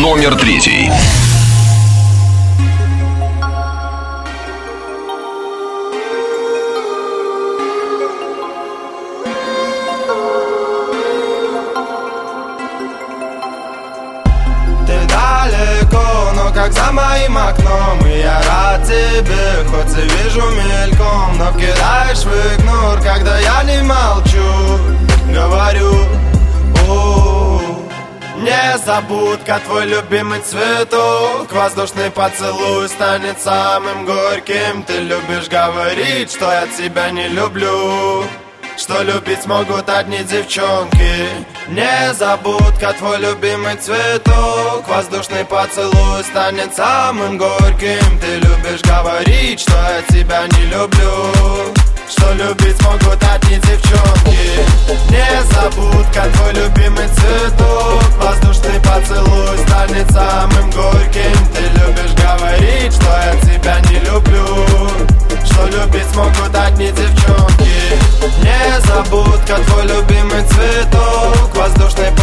Номер 0.00 0.34
третий. 0.36 0.90
Тебе, 18.98 19.64
хоть 19.70 19.96
и 19.98 20.08
вижу 20.08 20.42
мельком 20.50 21.38
Но 21.38 21.52
кидаешь 21.52 22.24
в 22.24 22.56
игнор, 22.56 23.00
когда 23.00 23.38
я 23.38 23.62
не 23.64 23.82
молчу 23.82 24.78
Говорю, 25.32 25.94
у 26.88 27.78
Незабудка, 28.40 29.60
твой 29.66 29.86
любимый 29.86 30.40
цветок 30.40 31.52
Воздушный 31.52 32.10
поцелуй 32.10 32.88
станет 32.88 33.40
самым 33.40 34.04
горьким 34.04 34.84
Ты 34.84 34.98
любишь 34.98 35.48
говорить, 35.48 36.30
что 36.30 36.50
я 36.50 36.66
тебя 36.66 37.10
не 37.10 37.28
люблю 37.28 38.24
что 38.78 39.02
любить 39.02 39.42
смогут 39.42 39.88
одни 39.88 40.18
девчонки. 40.18 41.28
Незабудка, 41.68 42.94
твой 42.96 43.18
любимый 43.18 43.76
цветок. 43.76 44.88
Воздушный 44.88 45.44
поцелуй 45.44 46.22
станет 46.22 46.74
самым 46.74 47.38
горьким. 47.38 48.20
Ты 48.20 48.36
любишь 48.36 48.82
говорить, 48.82 49.60
что 49.60 49.72
я 49.72 50.02
тебя 50.08 50.46
не 50.46 50.66
люблю. 50.66 51.74
Что 52.08 52.32
любить 52.34 52.76
смогут 52.76 53.22
одни 53.34 53.56
девчонки. 53.56 54.38
Незабудка, 55.10 56.22
твой 56.34 56.52
любимый 56.54 57.08
цветок. 57.08 58.02
Воздушный 58.22 58.80
поцелуй 58.80 59.58
станет 59.66 60.10
самым 60.12 60.47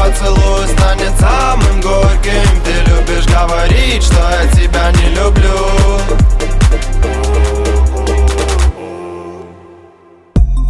поцелуй 0.05 0.67
станет 0.67 1.19
самым 1.19 1.81
горьким. 1.81 2.61
Ты 2.63 2.73
любишь 2.91 3.25
говорить, 3.25 4.03
что 4.03 4.15
я 4.15 4.47
тебя 4.51 4.91
не 4.91 5.09
люблю. 5.15 5.99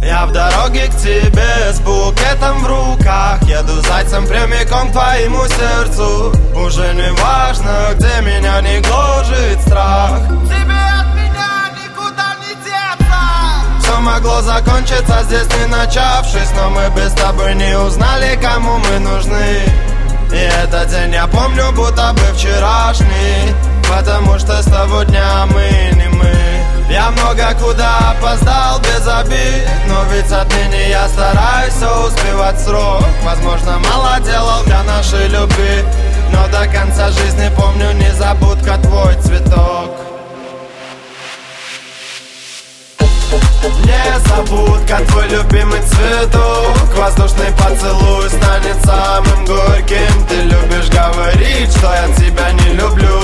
Я 0.02 0.26
в 0.26 0.32
дороге 0.32 0.86
к 0.86 0.96
тебе 0.96 1.72
с 1.72 1.80
букетом 1.80 2.60
в 2.60 2.66
руках. 2.66 3.42
Еду 3.42 3.80
зайцем 3.82 4.26
прямиком 4.26 4.88
к 4.88 4.92
твоему 4.92 5.44
сердцу. 5.46 6.32
Уже 6.54 6.94
не 6.94 7.12
важно, 7.20 7.94
где 7.94 8.22
меня 8.22 8.60
не 8.62 8.80
гложет 8.80 9.60
страх. 9.62 10.20
Тебе 10.48 11.15
могло 14.06 14.40
закончиться 14.40 15.22
здесь 15.24 15.48
не 15.58 15.66
начавшись 15.66 16.50
Но 16.56 16.70
мы 16.70 16.88
без 16.96 17.12
тобой 17.12 17.54
не 17.54 17.76
узнали, 17.78 18.38
кому 18.40 18.78
мы 18.78 18.98
нужны. 19.00 19.60
И 20.32 20.36
этот 20.36 20.88
день 20.88 21.12
я 21.12 21.26
помню, 21.26 21.72
будто 21.72 22.12
бы 22.12 22.36
вчерашний 22.36 23.54
Потому 23.88 24.38
что 24.38 24.62
с 24.62 24.66
того 24.66 25.04
дня 25.04 25.46
мы 25.46 25.68
не 25.94 26.08
мы. 26.08 26.34
Я 26.90 27.10
много 27.10 27.54
куда 27.60 28.12
опоздал 28.12 28.80
без 28.80 29.06
обид 29.06 29.68
Но 29.88 30.04
ведь 30.12 30.30
отныне 30.32 30.90
я 30.90 31.08
стараюсь 31.08 31.74
все 31.74 32.06
успевать 32.06 32.60
срок. 32.60 33.04
Возможно, 33.24 33.78
мало 33.78 34.20
делал 34.20 34.62
для 34.64 34.82
нашей 34.84 35.28
любви 35.28 35.84
Но 36.32 36.46
до 36.48 36.66
конца 36.68 37.10
жизни 37.10 37.50
помню 37.56 37.92
незабудка 37.92 38.78
твой 38.78 39.14
цветок 39.16 40.05
Незабудка, 43.84 44.98
твой 45.08 45.28
любимый 45.28 45.80
цветок. 45.82 46.76
Воздушный 46.96 47.52
поцелуй 47.52 48.28
станет 48.28 48.76
самым 48.84 49.44
горьким. 49.44 50.26
Ты 50.28 50.42
любишь 50.42 50.88
говорить, 50.90 51.70
что 51.72 51.92
я 51.92 52.14
тебя 52.14 52.52
не 52.52 52.74
люблю 52.74 53.16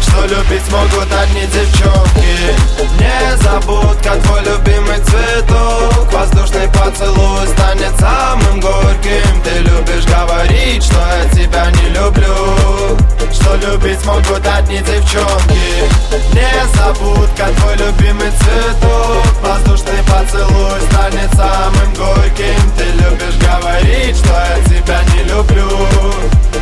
Что 0.00 0.26
любить 0.26 0.62
смогут 0.68 1.12
одни 1.12 1.42
девчонки. 1.46 2.54
Незабудка, 2.98 4.16
твой 4.22 4.40
любимый 4.42 4.98
цветок. 4.98 6.12
Воздушный 6.12 6.68
поцелуй 6.68 7.46
станет 7.48 7.98
самым 7.98 8.60
горьким. 8.60 9.42
Ты 9.44 9.58
любишь 9.60 10.04
говорить, 10.06 10.84
что 10.84 10.98
я 10.98 11.28
тебя 11.30 11.70
не 11.70 11.88
люблю. 11.90 12.96
Что 13.32 13.56
любить 13.56 14.00
смогут 14.00 14.46
одни 14.46 14.78
девчонки. 14.78 15.88
Незабудка, 16.32 17.48
твой 17.56 17.76
любимый 17.76 18.30
цветок. 18.30 19.24
Воздушный 19.42 20.02
поцелуй 20.04 20.80
станет 20.90 21.30
самым 21.34 21.94
горьким. 21.94 22.72
Ты 22.76 22.84
любишь 23.02 23.38
говорить, 23.40 24.16
что 24.16 24.30
я 24.30 24.64
тебя 24.64 25.00
не 25.14 25.24
люблю. 25.24 25.68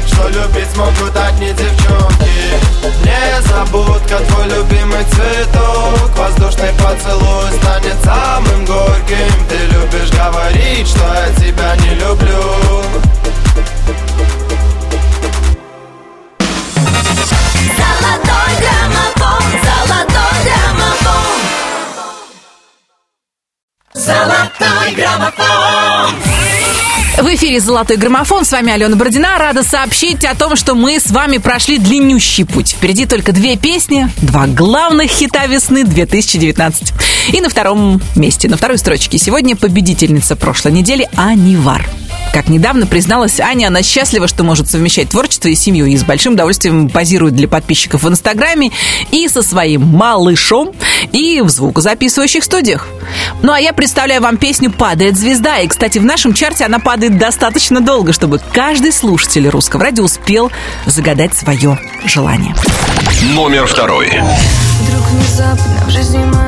Что 0.06 0.28
любить 0.28 0.70
смогут 0.72 1.16
одни 1.16 1.48
девчонки 1.48 2.16
Незабудка, 3.26 4.18
твой 4.28 4.46
любимый 4.46 5.04
цветок. 5.04 6.16
Воздушный 6.16 6.72
поцелуй 6.74 7.50
станет 7.60 7.96
самым 8.04 8.64
горьким. 8.64 9.46
Ты 9.48 9.56
любишь 9.66 10.10
говорить, 10.10 10.86
что 10.86 11.00
я 11.00 11.28
тебя 11.34 11.74
не 11.76 11.94
люблю. 11.96 12.42
Золотой 17.76 18.50
граммофон, 18.60 19.44
золотой 19.66 20.36
граммофон. 20.44 21.36
Золотой 23.94 24.94
граммофон 24.94 26.55
В 27.18 27.34
эфире 27.34 27.60
«Золотой 27.60 27.97
граммофон». 27.97 28.44
С 28.44 28.52
вами 28.52 28.70
Алена 28.70 28.94
Бородина. 28.94 29.38
Рада 29.38 29.62
сообщить 29.62 30.22
о 30.26 30.34
том, 30.34 30.55
что 30.55 30.74
мы 30.74 31.01
с 31.01 31.10
вами 31.10 31.38
прошли 31.38 31.78
длиннющий 31.78 32.44
путь. 32.44 32.72
Впереди 32.72 33.06
только 33.06 33.32
две 33.32 33.56
песни, 33.56 34.10
два 34.20 34.47
главных 34.47 35.10
хита 35.10 35.47
весны 35.47 35.84
2019. 35.84 36.93
И 37.32 37.40
на 37.40 37.48
втором 37.48 38.02
месте, 38.16 38.51
на 38.51 38.59
второй 38.59 38.76
строчке 38.76 39.16
сегодня 39.16 39.56
победительница 39.56 40.36
прошлой 40.36 40.72
недели 40.72 41.09
Анивар. 41.16 41.88
Как 42.36 42.48
недавно 42.48 42.86
призналась 42.86 43.40
Аня, 43.40 43.68
она 43.68 43.82
счастлива, 43.82 44.28
что 44.28 44.44
может 44.44 44.68
совмещать 44.68 45.08
творчество 45.08 45.48
и 45.48 45.54
семью, 45.54 45.86
и 45.86 45.96
с 45.96 46.04
большим 46.04 46.34
удовольствием 46.34 46.90
позирует 46.90 47.34
для 47.34 47.48
подписчиков 47.48 48.02
в 48.02 48.08
Инстаграме 48.10 48.72
и 49.10 49.26
со 49.26 49.40
своим 49.40 49.86
малышом, 49.86 50.74
и 51.12 51.40
в 51.40 51.48
звукозаписывающих 51.48 52.44
студиях. 52.44 52.88
Ну 53.40 53.52
а 53.52 53.58
я 53.58 53.72
представляю 53.72 54.20
вам 54.20 54.36
песню 54.36 54.70
«Падает 54.70 55.16
звезда». 55.16 55.60
И, 55.60 55.66
кстати, 55.66 55.96
в 55.96 56.04
нашем 56.04 56.34
чарте 56.34 56.66
она 56.66 56.78
падает 56.78 57.16
достаточно 57.16 57.80
долго, 57.80 58.12
чтобы 58.12 58.38
каждый 58.52 58.92
слушатель 58.92 59.48
русского 59.48 59.84
радио 59.84 60.04
успел 60.04 60.52
загадать 60.84 61.34
свое 61.34 61.78
желание. 62.04 62.54
Номер 63.32 63.66
второй. 63.66 64.08
Вдруг 64.08 65.08
внезапно 65.08 65.86
в 65.86 65.90
жизни 65.90 66.18
моей 66.18 66.45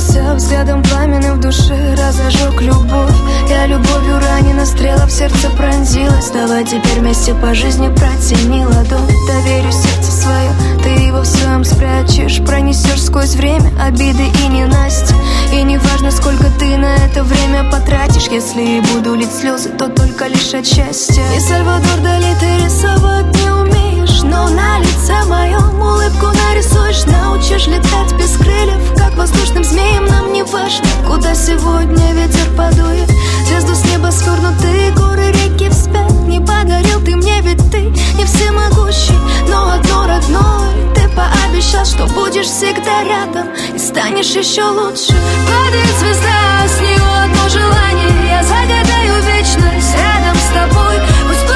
появился 0.00 0.34
Взглядом 0.34 0.82
пламенным 0.82 1.36
в 1.36 1.40
душе 1.40 1.94
разожег 1.94 2.60
любовь. 2.60 3.14
Я 3.48 3.66
любовью 3.66 4.18
ранена, 4.18 4.64
стрела 4.64 5.06
в 5.06 5.10
сердце 5.10 5.50
пронзилась. 5.50 6.30
Давай 6.30 6.64
теперь 6.64 7.00
вместе 7.00 7.34
по 7.34 7.54
жизни 7.54 7.88
протяни 7.88 8.64
ладонь. 8.64 9.08
Доверю 9.26 9.70
сердце 9.70 10.10
свое, 10.10 10.50
ты 10.82 10.88
его 10.88 11.20
в 11.20 11.26
своем 11.26 11.64
спрячешь. 11.64 12.44
Пронесешь 12.44 13.02
сквозь 13.02 13.34
время 13.34 13.70
обиды 13.82 14.24
и 14.44 14.48
ненасти 14.48 15.14
И 15.52 15.62
не 15.62 15.78
важно, 15.78 16.10
сколько 16.10 16.46
ты 16.58 16.76
на 16.76 16.94
это 16.96 17.22
время 17.22 17.70
потратишь. 17.70 18.28
Если 18.30 18.62
и 18.62 18.80
буду 18.80 19.14
лить 19.14 19.32
слезы, 19.32 19.70
то 19.70 19.88
только 19.88 20.26
лишь 20.26 20.54
от 20.54 20.66
счастья. 20.66 21.22
И 21.36 21.40
Сальвадор 21.40 22.00
Дали 22.02 22.34
ты 22.40 22.64
рисовать 22.64 23.26
не 23.34 23.50
умеешь 23.50 24.22
Но 24.22 24.48
на 24.48 24.78
лице 24.78 25.22
моем 25.28 25.80
улыбку 25.80 26.26
нарисуешь. 26.26 27.04
Научишь 27.06 27.66
летать 27.66 28.12
без 28.18 28.36
крыльев 28.36 28.94
Как 28.96 29.14
воздушным 29.16 29.64
змеем 29.64 29.89
нам 29.98 30.32
не 30.32 30.42
важно 30.42 30.86
Куда 31.06 31.34
сегодня 31.34 32.12
ветер 32.12 32.46
подует. 32.56 33.08
Звезду 33.46 33.74
с 33.74 33.84
неба 33.86 34.10
свернутые 34.10 34.92
горы, 34.92 35.32
реки 35.32 35.68
вспять. 35.70 36.12
Не 36.26 36.40
подарил 36.40 37.00
ты 37.04 37.16
мне, 37.16 37.40
ведь 37.40 37.70
ты 37.70 37.80
не 38.16 38.24
всемогущий 38.24 39.18
Но 39.48 39.72
одно 39.72 40.06
родное 40.06 40.94
Ты 40.94 41.08
пообещал, 41.08 41.84
что 41.84 42.06
будешь 42.14 42.46
всегда 42.46 43.02
рядом 43.04 43.48
И 43.74 43.78
станешь 43.78 44.30
еще 44.30 44.64
лучше. 44.64 45.14
Падает 45.48 45.96
звезда, 45.98 46.68
с 46.68 46.80
нее 46.80 47.02
одно 47.24 47.48
желание. 47.48 48.10
Я 48.28 48.42
загадаю 48.44 49.22
вечность 49.24 49.94
рядом 49.94 50.36
с 50.36 50.52
тобой. 50.54 50.96
Пусть 51.26 51.49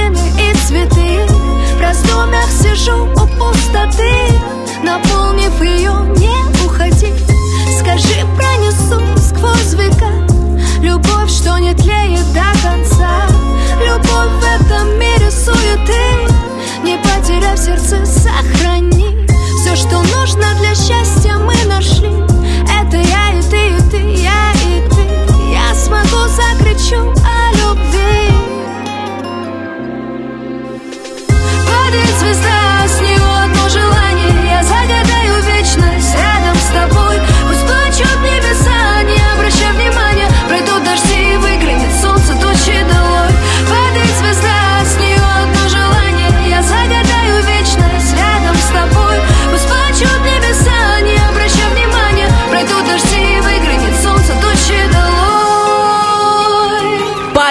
рябины 0.00 0.18
и 0.38 0.54
цветы. 0.66 1.26
В 1.76 1.80
раздумьях 1.80 2.48
сижу 2.50 3.04
у 3.04 3.26
пустоты 3.38 4.12
Наполнив 4.82 5.60
ее, 5.60 5.92
не 6.16 6.64
уходи. 6.64 7.12
Скажи, 7.78 8.26
пронесу 8.36 9.02
сквозь 9.18 9.74
века 9.74 10.10
Любовь, 10.80 11.30
что 11.30 11.58
не 11.58 11.74
тлеет 11.74 12.32
до 12.32 12.44
конца. 12.62 13.26
Любовь 13.80 14.30
в 14.40 14.62
этом 14.62 14.98
мире 14.98 15.30
суеты 15.30 16.28
Не 16.84 16.98
потеряв 16.98 17.58
сердце, 17.58 18.04
сохрани. 18.04 19.26
Все, 19.60 19.76
что 19.76 20.02
нужно 20.16 20.44
для 20.60 20.74
счастья, 20.74 21.34
мы 21.34 21.54
нашли. 21.66 22.10
Это 22.80 22.96
я 22.96 23.38
и 23.38 23.42
ты, 23.42 23.68
и 23.68 23.90
ты, 23.90 24.22
я 24.22 24.52
и 24.52 24.88
ты. 24.88 25.52
Я 25.52 25.74
смогу 25.74 26.26
закричу 26.28 27.12
о 27.24 27.52
любви. 27.56 28.29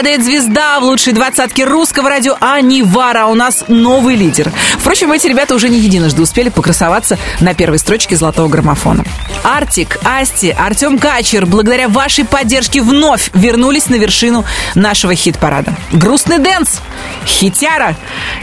Падает 0.09 0.25
звезда 0.25 0.79
в 0.79 0.85
лучшей 0.85 1.13
двадцатке 1.13 1.65
русского 1.65 2.09
радио 2.09 2.35
Анивара. 2.39 3.27
У 3.27 3.35
нас 3.35 3.65
новый 3.67 4.15
лидер. 4.15 4.51
Впрочем, 4.79 5.11
эти 5.11 5.27
ребята 5.27 5.53
уже 5.53 5.69
не 5.69 5.77
единожды 5.77 6.23
успели 6.23 6.49
покрасоваться 6.49 7.19
на 7.41 7.53
первой 7.53 7.77
строчке 7.77 8.15
золотого 8.15 8.47
граммофона. 8.47 9.03
Артик, 9.43 9.99
Асти, 10.03 10.49
Артем 10.49 10.97
Качер, 10.97 11.45
благодаря 11.45 11.89
вашей 11.89 12.25
поддержке 12.25 12.81
вновь 12.81 13.29
вернулись 13.35 13.87
на 13.89 13.95
вершину 13.95 14.45
нашего 14.73 15.13
хит-парада. 15.13 15.75
Грустный 15.91 16.39
dance, 16.39 16.79
хитяра, 17.27 17.95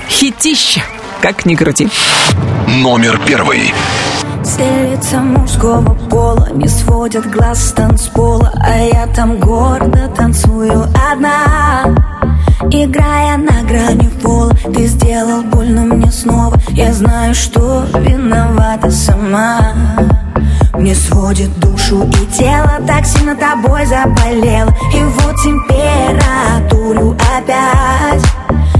хитища, 0.09 0.85
как 1.21 1.47
ни 1.47 1.55
крути. 1.55 1.89
Номер 2.69 3.21
первый. 3.27 3.73
Лица 4.59 5.21
мужского 5.21 5.95
пола 6.09 6.49
не 6.53 6.69
сводят 6.69 7.31
глаз 7.31 7.69
с 7.69 7.73
танцпола 7.73 8.53
А 8.61 8.79
я 8.79 9.07
там 9.09 9.39
гордо 9.39 10.09
танцую 10.09 10.87
одна. 11.11 11.95
Играя 12.71 13.37
на 13.37 13.63
грани 13.69 14.09
пола 14.23 14.53
Ты 14.75 14.87
сделал 14.87 15.43
больно 15.43 15.83
мне 15.83 16.11
снова. 16.11 16.57
Я 16.71 16.93
знаю, 16.93 17.35
что 17.35 17.85
виновата 17.99 18.91
сама. 18.91 19.75
Мне 20.75 20.95
сводит 20.95 21.59
душу 21.59 22.05
и 22.05 22.27
тело 22.35 22.81
Так 22.87 23.05
сильно 23.05 23.35
тобой 23.35 23.85
заболел 23.87 24.69
И 24.95 25.03
вот 25.03 25.35
температуру 25.37 27.17
опять 27.37 28.23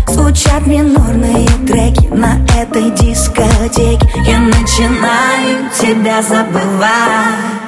Звучат 0.09 0.67
минорные 0.67 1.47
треки 1.67 2.07
на 2.09 2.39
этой 2.57 2.91
дискотеке. 2.91 4.09
Я 4.27 4.39
начинаю 4.39 5.69
тебя 5.79 6.23
забывать. 6.23 7.67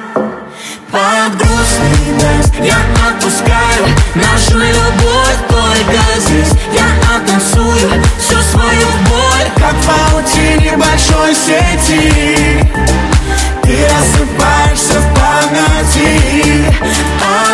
Под 0.91 1.37
грустный 1.37 2.13
дождь 2.19 2.53
я 2.63 2.77
отпускаю 3.07 3.85
Нашу 4.15 4.57
любовь 4.57 5.37
только 5.47 6.01
здесь. 6.19 6.51
Я 6.73 7.15
оттанцую 7.15 8.03
всю 8.17 8.41
свою 8.41 8.87
боль 9.07 9.51
Как 9.57 9.73
в 9.73 9.85
паутине 9.85 10.75
большой 10.77 11.35
сети. 11.35 12.65
Ты 13.61 13.77
рассыпаешься 13.85 14.99
в 14.99 15.13
памяти 15.13 16.65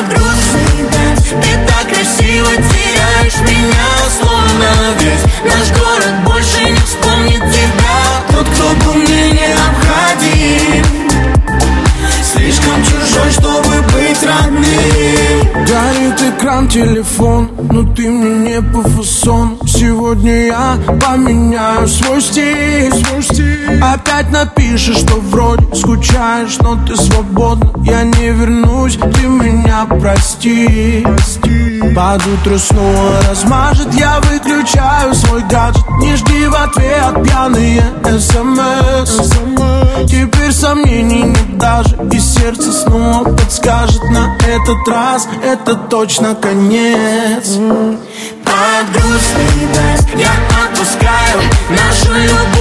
Дождь 0.10 1.30
Ты 1.42 1.52
так 1.68 1.88
красиво 1.90 2.52
теряешь 2.56 3.40
меня 3.42 3.88
Словно 4.20 4.70
весь 5.00 5.26
наш 5.44 5.68
город 5.78 6.14
больше 6.26 6.62
не 6.70 6.80
вспомнит 6.80 7.44
тебя 7.52 8.00
Тот, 8.32 8.48
кто 8.50 8.66
был 8.86 8.94
мне 8.94 9.32
необходим 9.32 10.86
Слишком 12.24 12.84
чужой, 12.84 13.32
чтобы 13.32 13.65
быть 14.16 14.30
родным 14.30 14.66
Горит 15.66 16.22
экран, 16.22 16.68
телефон, 16.68 17.50
но 17.72 17.84
ты 17.94 18.10
мне 18.10 18.52
не 18.52 18.62
по 18.62 18.82
фасону 18.90 19.58
Сегодня 19.66 20.46
я 20.48 20.78
поменяю 21.02 21.88
свой 21.88 22.22
стиль, 22.22 22.94
свой 22.94 23.24
стиль. 23.24 23.82
Опять 23.82 24.32
напишешь, 24.32 24.98
что 24.98 25.16
вроде 25.16 25.66
скучаешь, 25.76 26.58
но 26.60 26.78
ты 26.86 26.96
свободна. 26.96 27.72
Я 27.84 28.04
не 28.04 28.30
вернусь, 28.30 28.98
ты 28.98 29.28
меня 29.28 29.86
прости, 29.86 31.02
прости. 31.06 31.82
Под 31.96 32.26
утро 32.28 32.58
снова 32.58 33.22
размажет, 33.30 33.94
я 33.94 34.20
выключаю 34.20 35.14
свой 35.14 35.42
гаджет. 35.44 35.84
Не 36.02 36.16
жди 36.16 36.48
в 36.48 36.56
ответ 36.56 37.24
пьяные 37.24 37.84
смс 38.20 39.36
Теперь 40.08 40.52
сомнений 40.52 41.24
нет 41.24 41.58
даже 41.58 41.98
И 42.12 42.20
сердце 42.20 42.72
снова 42.72 43.24
подскажет 43.36 44.02
на 44.10 44.38
этот 44.48 44.88
раз 44.88 45.28
Это 45.44 45.76
точно 45.76 46.36
конец. 46.36 47.58
Под 48.46 48.92
грустный 48.92 49.68
дождь 49.74 50.10
я 50.16 50.32
отпускаю 50.66 51.42
Нашу 51.70 52.14
любовь 52.14 52.55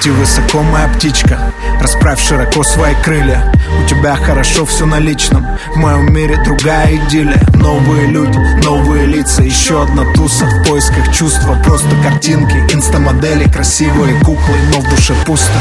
Лети 0.00 0.10
высоко, 0.12 0.62
моя 0.62 0.88
птичка 0.88 1.52
Расправь 1.78 2.18
широко 2.26 2.62
свои 2.62 2.94
крылья. 3.02 3.52
У 3.84 3.86
тебя 3.86 4.16
хорошо 4.16 4.64
все 4.64 4.86
на 4.86 4.98
личном 4.98 5.46
В 5.74 5.76
моем 5.76 6.10
мире 6.10 6.42
другая 6.42 6.96
идиллия. 6.96 7.42
Новые 7.54 8.06
люди, 8.06 8.38
новые 8.64 9.04
лица 9.04 9.42
Еще 9.42 9.82
одна 9.82 10.10
туса 10.14 10.46
в 10.46 10.66
поисках 10.66 11.12
чувства. 11.12 11.54
Просто 11.64 11.90
картинки, 12.02 12.56
инстамодели 12.72 13.44
Красивые 13.50 14.18
куклы, 14.20 14.56
но 14.72 14.80
в 14.80 14.88
душе 14.88 15.14
пусто. 15.26 15.58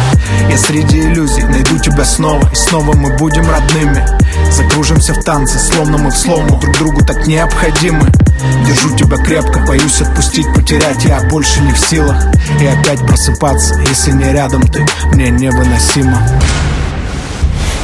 Я 0.50 0.58
среди 0.58 1.02
иллюзий 1.02 1.44
найду 1.44 1.78
тебя 1.78 2.06
снова 2.06 2.50
И 2.50 2.56
снова 2.56 2.96
мы 2.96 3.18
будем 3.18 3.44
родными 3.50 4.06
Закружимся 4.52 5.14
в 5.14 5.24
танце, 5.24 5.60
словно 5.60 5.98
мы 5.98 6.10
в 6.10 6.18
слому. 6.18 6.60
Друг 6.60 6.78
другу 6.78 7.06
так 7.06 7.28
необходимы. 7.28 8.10
Держу 8.66 8.96
тебя 8.96 9.18
крепко, 9.18 9.60
боюсь 9.60 10.02
отпустить, 10.02 10.52
потерять. 10.54 11.04
Я 11.04 11.22
больше 11.22 11.62
не 11.62 11.72
в 11.72 11.78
силах. 11.78 12.16
И 12.60 12.66
опять 12.66 13.00
просыпаться, 13.06 13.76
если 13.88 14.12
не 14.12 14.32
рядом 14.32 14.62
ты. 14.68 14.86
Мне 15.14 15.30
невыносимо. 15.30 16.22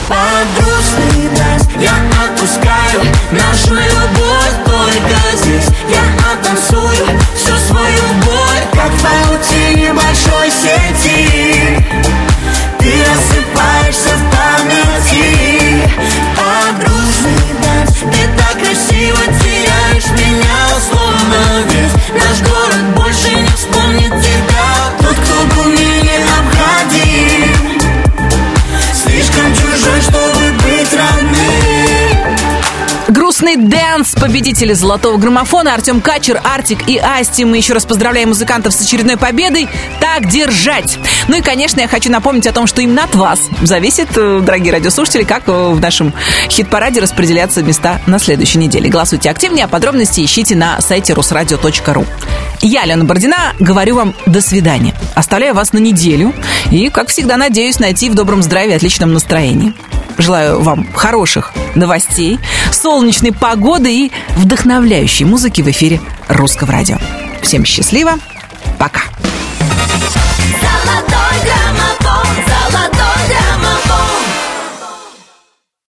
Под 0.08 0.18
грустный 0.56 1.30
дождь 1.30 1.70
я 1.80 1.94
отпускаю. 2.26 3.02
Нашу 3.32 3.74
любовь 3.74 4.56
только 4.66 5.38
здесь. 5.38 5.68
Я 5.90 6.02
оттанцую 6.32 7.20
всю 7.36 7.56
свою 7.68 8.04
боль. 8.24 8.62
Как 8.74 8.92
в 8.92 9.02
паутине 9.02 9.94
большой 9.94 10.52
сети 10.52 11.65
Весь 21.70 21.92
наш 22.14 22.42
город 22.50 22.75
победители 34.26 34.74
«Золотого 34.74 35.18
граммофона» 35.18 35.76
Артем 35.76 36.02
Качер, 36.02 36.42
Артик 36.44 36.90
и 36.90 36.98
Асти. 36.98 37.46
Мы 37.46 37.58
еще 37.58 37.74
раз 37.74 37.86
поздравляем 37.86 38.30
музыкантов 38.30 38.74
с 38.74 38.82
очередной 38.82 39.18
победой. 39.18 39.68
Так 40.00 40.28
держать! 40.28 40.98
Ну 41.28 41.38
и, 41.38 41.42
конечно, 41.42 41.80
я 41.82 41.88
хочу 41.88 42.10
напомнить 42.10 42.48
о 42.48 42.52
том, 42.52 42.66
что 42.66 42.82
именно 42.82 43.04
от 43.04 43.14
вас 43.14 43.40
зависит, 43.62 44.08
э, 44.18 44.42
дорогие 44.44 44.74
радиослушатели, 44.74 45.26
как 45.26 45.44
э, 45.48 45.52
в 45.52 45.80
нашем 45.80 46.12
хит-параде 46.50 47.02
распределяться 47.02 47.62
места 47.62 48.02
на 48.08 48.18
следующей 48.18 48.58
неделе. 48.58 48.90
Голосуйте 48.90 49.30
активнее, 49.30 49.66
а 49.66 49.68
подробности 49.68 50.26
ищите 50.26 50.56
на 50.56 50.82
сайте 50.82 51.14
русрадио.ру. 51.14 52.06
Я, 52.62 52.82
Алена 52.82 53.04
Бородина, 53.04 53.54
говорю 53.60 53.96
вам 53.96 54.16
до 54.26 54.42
свидания. 54.42 54.96
Оставляю 55.14 55.54
вас 55.54 55.72
на 55.72 55.78
неделю 55.78 56.34
и, 56.72 56.90
как 56.90 57.10
всегда, 57.10 57.38
надеюсь 57.38 57.78
найти 57.78 58.10
в 58.10 58.16
добром 58.16 58.42
здравии 58.42 58.74
отличном 58.74 59.14
настроении. 59.14 59.76
Желаю 60.18 60.62
вам 60.62 60.88
хороших 60.94 61.54
новостей, 61.76 62.40
солнечной 62.72 63.34
погоды 63.34 63.92
и 63.92 64.12
вдохновляющей 64.38 65.26
музыки 65.26 65.62
в 65.62 65.68
эфире 65.70 66.00
Русского 66.28 66.72
радио. 66.72 66.98
Всем 67.42 67.66
счастливо. 67.66 68.14
Пока. 68.78 69.02
Золотой 70.62 71.52